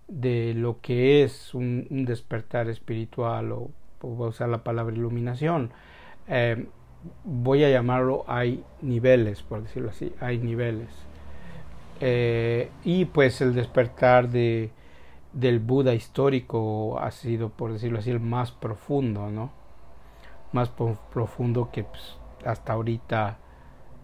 de, 0.09 0.55
lo 0.55 0.81
que 0.81 1.23
es 1.23 1.55
un, 1.55 1.87
despertar 1.91 2.69
espiritual 2.69 3.53
o, 3.53 3.71
voy 4.03 4.27
a 4.27 4.31
usar 4.31 4.49
la 4.49 4.65
palabra 4.65 4.95
iluminación. 4.95 5.73
Eh, 6.29 6.67
voy 7.25 7.65
a 7.65 7.71
llamarlo 7.71 8.25
hay 8.29 8.65
niveles, 8.83 9.43
por 9.43 9.63
decirlo 9.63 9.91
así, 9.91 10.13
hay 10.21 10.39
niveles. 10.39 10.89
y 12.85 13.05
pues 13.07 13.41
el 13.41 13.55
despertar 13.55 14.29
de, 14.31 14.71
del 15.33 15.59
Buda 15.61 15.95
histórico 15.95 16.99
ha 16.99 17.11
sido, 17.11 17.51
por 17.51 17.73
decirlo 17.73 17.99
así, 17.99 18.11
el 18.11 18.21
más 18.21 18.53
profundo, 18.53 19.29
¿no? 19.31 19.60
Más 20.53 20.71
profundo 20.71 21.71
que 21.71 21.85
pues, 21.85 22.19
hasta 22.45 22.73
ahorita 22.73 23.39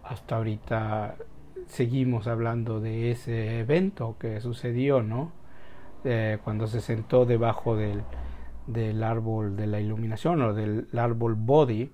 hasta 0.05 0.37
ahorita 0.37 1.17
seguimos 1.67 2.29
hablando 2.29 2.81
de 2.81 3.11
ese 3.11 3.59
evento 3.59 4.17
que 4.21 4.41
sucedió 4.41 5.03
no 5.03 5.33
eh, 6.05 6.39
cuando 6.45 6.69
se 6.69 6.81
sentó 6.81 7.27
debajo 7.27 7.77
del, 7.77 8.03
del 8.67 9.03
árbol 9.03 9.57
de 9.57 9.67
la 9.67 9.81
iluminación 9.81 10.43
o 10.43 10.55
del 10.55 10.87
árbol 10.97 11.35
body 11.35 11.91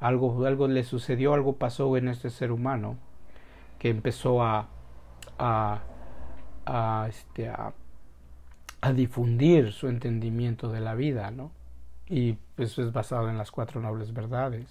algo 0.00 0.46
algo 0.46 0.68
le 0.68 0.84
sucedió 0.84 1.34
algo 1.34 1.56
pasó 1.56 1.94
en 1.96 2.08
este 2.08 2.30
ser 2.30 2.50
humano 2.52 2.96
que 3.78 3.90
empezó 3.90 4.42
a 4.42 4.68
a, 5.38 5.80
a 6.64 7.06
este 7.08 7.48
a, 7.48 7.74
a 8.80 8.92
difundir 8.92 9.72
su 9.72 9.88
entendimiento 9.88 10.70
de 10.70 10.80
la 10.80 10.94
vida 10.94 11.30
no 11.30 11.50
y 12.08 12.36
eso 12.58 12.82
es 12.82 12.92
basado 12.92 13.28
en 13.30 13.38
las 13.38 13.50
cuatro 13.50 13.80
nobles 13.80 14.12
verdades. 14.12 14.66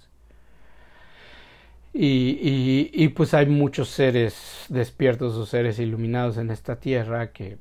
Y, 1.96 2.90
y, 2.92 3.08
pues 3.10 3.34
hay 3.34 3.46
muchos 3.46 3.88
seres 3.88 4.66
despiertos 4.68 5.36
o 5.36 5.46
seres 5.46 5.78
iluminados 5.78 6.38
en 6.38 6.50
esta 6.50 6.76
tierra 6.80 7.30
que, 7.30 7.56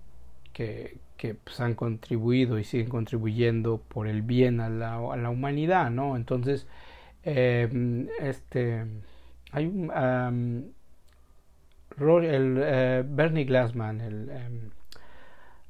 que, 0.53 0.97
que 1.17 1.35
pues 1.35 1.59
han 1.59 1.75
contribuido 1.75 2.57
y 2.57 2.63
siguen 2.63 2.89
contribuyendo 2.89 3.77
por 3.87 4.07
el 4.07 4.23
bien 4.23 4.59
a 4.59 4.69
la, 4.69 4.95
a 4.95 5.17
la 5.17 5.29
humanidad, 5.29 5.91
¿no? 5.91 6.15
Entonces, 6.15 6.65
eh, 7.23 8.07
este, 8.19 8.85
hay 9.51 9.67
un, 9.67 9.91
el, 12.23 12.57
eh, 12.63 13.03
Bernie 13.07 13.45
Glassman, 13.45 14.01
el 14.01 14.31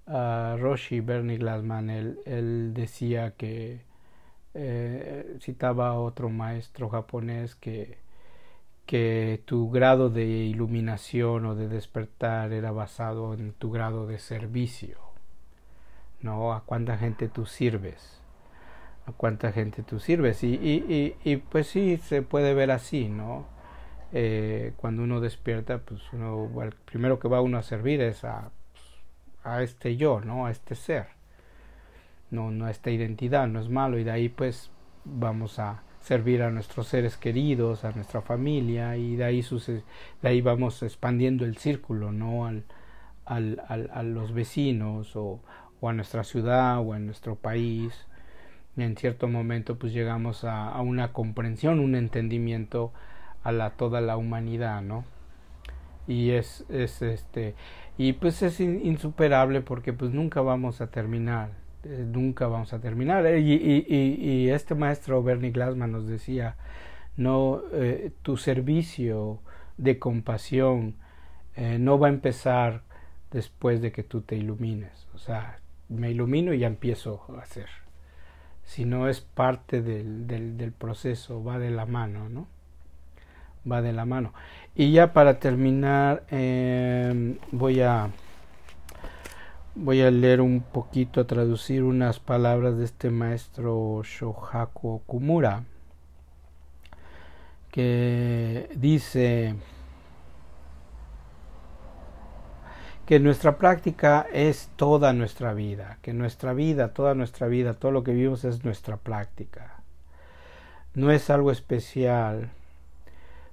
uh, 0.08 0.58
Roshi 0.58 1.02
Bernie 1.02 1.38
Glassman, 1.38 1.90
él, 1.90 2.20
él 2.26 2.74
decía 2.74 3.32
que 3.32 3.82
eh, 4.54 5.38
citaba 5.42 6.00
otro 6.00 6.30
maestro 6.30 6.90
japonés 6.90 7.56
que, 7.56 7.98
que 8.86 9.42
tu 9.46 9.72
grado 9.72 10.10
de 10.10 10.26
iluminación 10.26 11.46
o 11.46 11.56
de 11.56 11.68
despertar 11.68 12.54
era 12.54 12.72
basado 12.72 13.34
en 13.34 13.54
tu 13.54 13.72
grado 13.72 14.08
de 14.08 14.20
servicio, 14.20 14.98
¿no? 16.22 16.54
A 16.54 16.64
cuánta 16.64 16.98
gente 16.98 17.30
tú 17.30 17.46
sirves, 17.46 18.22
a 19.08 19.12
cuánta 19.14 19.52
gente 19.52 19.84
tú 19.84 20.00
sirves. 20.00 20.44
Y, 20.44 21.44
pues 21.50 21.68
sí, 21.68 21.98
se 21.98 22.22
puede 22.22 22.54
ver 22.54 22.72
así, 22.72 23.10
¿no? 23.10 23.48
Eh, 24.12 24.74
cuando 24.78 25.04
uno 25.04 25.20
despierta, 25.22 25.80
pues 25.80 26.02
uno, 26.14 26.62
el 26.62 26.74
primero 26.74 27.20
que 27.20 27.28
va 27.28 27.42
uno 27.42 27.58
a 27.58 27.64
servir 27.64 28.02
es 28.02 28.24
a, 28.24 28.52
a 29.44 29.64
este 29.64 29.98
yo, 29.98 30.22
¿no? 30.22 30.46
A 30.46 30.52
este 30.52 30.76
ser 30.76 31.23
no, 32.34 32.68
esta 32.68 32.92
identidad, 32.92 33.48
no 33.48 33.60
es 33.60 33.70
malo 33.70 33.98
y 33.98 34.04
de 34.04 34.12
ahí 34.12 34.30
pues 34.30 34.72
vamos 35.06 35.60
a 35.60 35.84
servir 36.02 36.42
a 36.44 36.52
nuestros 36.52 36.88
seres 36.88 37.16
queridos, 37.16 37.86
a 37.86 37.92
nuestra 37.92 38.22
familia 38.22 38.98
y 38.98 39.16
de 39.16 39.24
ahí, 39.24 39.46
de 40.22 40.28
ahí 40.28 40.42
vamos 40.42 40.84
expandiendo 40.84 41.46
el 41.46 41.58
círculo, 41.58 42.12
¿no? 42.12 42.46
Al, 42.46 42.66
al, 43.26 43.62
al, 43.70 43.90
a 43.94 44.04
los 44.04 44.34
vecinos 44.34 45.16
o, 45.16 45.40
o, 45.80 45.90
a 45.90 45.94
nuestra 45.94 46.24
ciudad 46.26 46.80
o 46.80 46.94
a 46.94 47.00
nuestro 47.00 47.36
país. 47.36 48.08
En 48.76 48.98
cierto 48.98 49.28
momento 49.28 49.78
pues 49.78 49.94
llegamos 49.94 50.44
a, 50.44 50.70
a 50.70 50.82
una 50.82 51.14
comprensión, 51.14 51.80
un 51.80 51.96
entendimiento 51.96 52.92
a 53.44 53.52
la, 53.52 53.72
toda 53.72 54.02
la 54.02 54.18
humanidad, 54.18 54.82
¿no? 54.82 55.06
Y 56.08 56.32
es, 56.32 56.66
es 56.70 57.02
este, 57.02 57.56
y 57.98 58.14
pues 58.14 58.42
es 58.42 58.60
insuperable 58.60 59.62
porque 59.62 59.94
pues 59.94 60.12
nunca 60.12 60.42
vamos 60.42 60.82
a 60.82 60.88
terminar 60.88 61.63
eh, 61.84 62.06
nunca 62.08 62.48
vamos 62.48 62.74
a 62.74 62.80
terminar. 62.80 63.26
Eh, 63.26 63.40
y, 63.40 64.50
este 64.50 64.76
maestro 64.76 65.22
Bernie 65.24 65.52
Glassman 65.52 65.92
nos 65.92 66.08
decía, 66.08 66.56
no, 67.18 67.62
eh, 67.74 68.12
tu 68.22 68.38
servicio 68.38 69.40
de 69.78 70.00
compasión 70.00 70.96
no 71.56 72.00
va 72.00 72.08
a 72.08 72.10
empezar 72.10 72.82
después 73.32 73.80
de 73.82 73.92
que 73.92 74.02
tú 74.02 74.22
te 74.22 74.36
ilumines. 74.36 75.08
O 75.14 75.20
sea, 75.20 75.60
me 75.88 76.10
ilumino 76.10 76.54
y 76.54 76.60
ya 76.60 76.68
empiezo 76.68 77.26
a 77.38 77.42
hacer. 77.42 77.68
Sino 78.64 79.08
es 79.08 79.22
parte 79.22 79.82
del, 79.82 80.26
del, 80.26 80.72
proceso, 80.72 81.44
va 81.44 81.60
de 81.60 81.70
la 81.70 81.86
mano, 81.86 82.30
¿no? 82.30 82.48
Va 83.70 83.82
de 83.84 83.94
la 83.94 84.06
mano. 84.06 84.34
Y 84.74 84.92
ya 84.92 85.14
para 85.14 85.40
terminar, 85.40 86.24
em, 86.32 87.38
voy 87.52 87.82
a 87.82 88.10
voy 89.76 90.02
a 90.02 90.12
leer 90.12 90.42
un 90.42 90.62
poquito, 90.62 91.22
a 91.22 91.28
traducir 91.28 91.84
unas 91.84 92.20
palabras 92.20 92.78
de 92.78 92.86
este 92.86 93.10
maestro 93.10 94.02
Shohaku 94.04 95.02
Kumura, 95.06 95.64
que 97.72 98.70
dice 98.76 99.56
que 103.08 103.20
nuestra 103.20 103.58
práctica 103.58 104.28
es 104.32 104.70
toda 104.76 105.12
nuestra 105.12 105.54
vida, 105.54 105.98
que 106.02 106.14
nuestra 106.14 106.54
vida, 106.54 106.94
toda 106.94 107.16
nuestra 107.16 107.48
vida, 107.48 107.74
todo 107.74 107.92
lo 107.92 108.04
que 108.04 108.14
vivimos 108.14 108.46
es 108.46 108.64
nuestra 108.64 108.98
práctica. 108.98 109.84
No 110.94 111.12
es 111.12 111.32
algo 111.32 111.52
especial, 111.52 112.52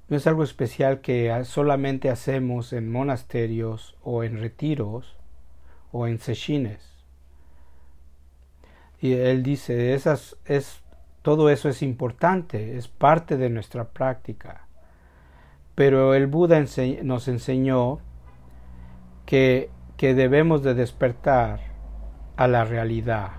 no 0.08 0.16
es 0.18 0.26
algo 0.26 0.44
especial 0.44 1.00
que 1.00 1.42
solamente 1.44 2.10
hacemos 2.10 2.74
en 2.74 2.92
monasterios 2.92 3.96
o 4.02 4.22
en 4.22 4.38
retiros 4.38 5.16
o 5.92 6.06
en 6.06 6.18
seshines. 6.18 6.90
Y 9.00 9.14
él 9.14 9.42
dice, 9.42 9.94
esas, 9.94 10.36
es, 10.44 10.82
todo 11.22 11.50
eso 11.50 11.68
es 11.68 11.82
importante, 11.82 12.76
es 12.76 12.88
parte 12.88 13.36
de 13.36 13.48
nuestra 13.48 13.88
práctica. 13.88 14.66
Pero 15.74 16.14
el 16.14 16.26
Buda 16.26 16.62
nos 17.02 17.28
enseñó 17.28 18.00
que, 19.24 19.70
que 19.96 20.14
debemos 20.14 20.62
de 20.62 20.74
despertar 20.74 21.60
a 22.36 22.48
la 22.48 22.64
realidad. 22.64 23.32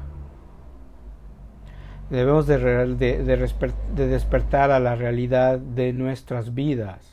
Debemos 2.10 2.45
de, 2.45 2.58
de, 2.95 3.24
de, 3.24 4.08
despertar 4.08 4.70
a 4.72 4.80
la 4.80 4.95
realidad 4.95 5.60
de 5.60 5.93
nuestras 5.93 6.54
vidas 6.54 7.10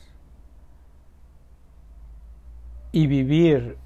y 2.91 3.07
vivir 3.07 3.77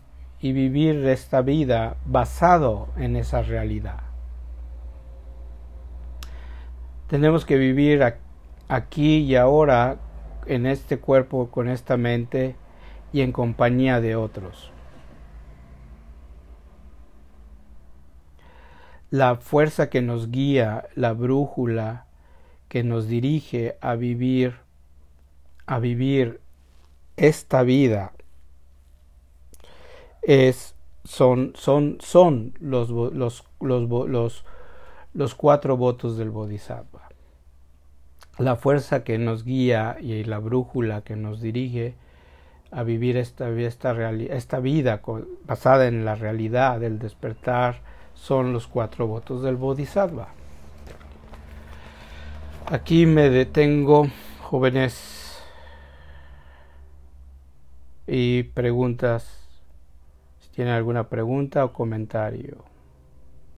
y 0.44 0.52
vivir 0.52 1.08
esta 1.08 1.42
vida 1.42 1.96
basado 2.06 2.90
en 2.98 3.16
esa 3.16 3.42
realidad. 3.42 4.02
Tenemos 7.08 7.46
que 7.46 7.58
vivir 7.58 8.04
aquí 8.68 9.20
y 9.20 9.38
ahora 9.38 9.96
en 10.46 10.66
este 10.66 11.00
cuerpo, 11.00 11.50
con 11.50 11.70
esta 11.70 11.96
mente 11.96 12.58
y 13.14 13.22
en 13.22 13.32
compañía 13.32 14.02
de 14.02 14.18
otros. 14.18 14.74
la 19.14 19.36
fuerza 19.36 19.92
que 19.92 20.02
nos 20.02 20.32
guía, 20.32 20.88
la 20.96 21.14
brújula 21.14 22.08
que 22.68 22.84
nos 22.84 23.08
dirige 23.08 23.78
a 23.80 23.94
vivir, 23.94 24.56
a 25.68 25.78
vivir 25.78 26.42
esta 27.16 27.62
vida, 27.62 28.14
es, 30.26 30.76
son, 31.04 31.54
son, 31.56 31.98
son 32.00 32.54
los, 32.60 32.90
los, 32.90 33.44
los, 33.60 34.46
los 35.14 35.36
cuatro 35.36 35.78
votos 35.78 36.18
del 36.18 36.30
Bodhisattva. 36.30 37.10
La 38.40 38.56
fuerza 38.56 39.04
que 39.04 39.18
nos 39.18 39.44
guía 39.44 39.98
y 40.00 40.24
la 40.24 40.40
brújula 40.40 41.02
que 41.02 41.16
nos 41.16 41.42
dirige 41.42 41.96
a 42.72 42.84
vivir 42.84 43.18
esta, 43.18 43.50
esta, 43.50 44.12
esta 44.12 44.60
vida 44.60 45.02
basada 45.46 45.88
en 45.88 46.06
la 46.06 46.16
realidad 46.16 46.80
del 46.80 46.98
despertar, 46.98 47.82
son 48.16 48.54
los 48.54 48.68
cuatro 48.68 49.06
votos 49.08 49.44
del 49.44 49.58
Bodhisattva. 49.58 50.30
Aquí 52.66 53.06
me 53.06 53.30
detengo, 53.30 54.08
jóvenes, 54.42 55.44
y 58.08 58.44
preguntas, 58.44 59.43
tienen 60.54 60.74
alguna 60.74 61.10
pregunta 61.10 61.66
o 61.66 61.74
comentario. 61.74 62.73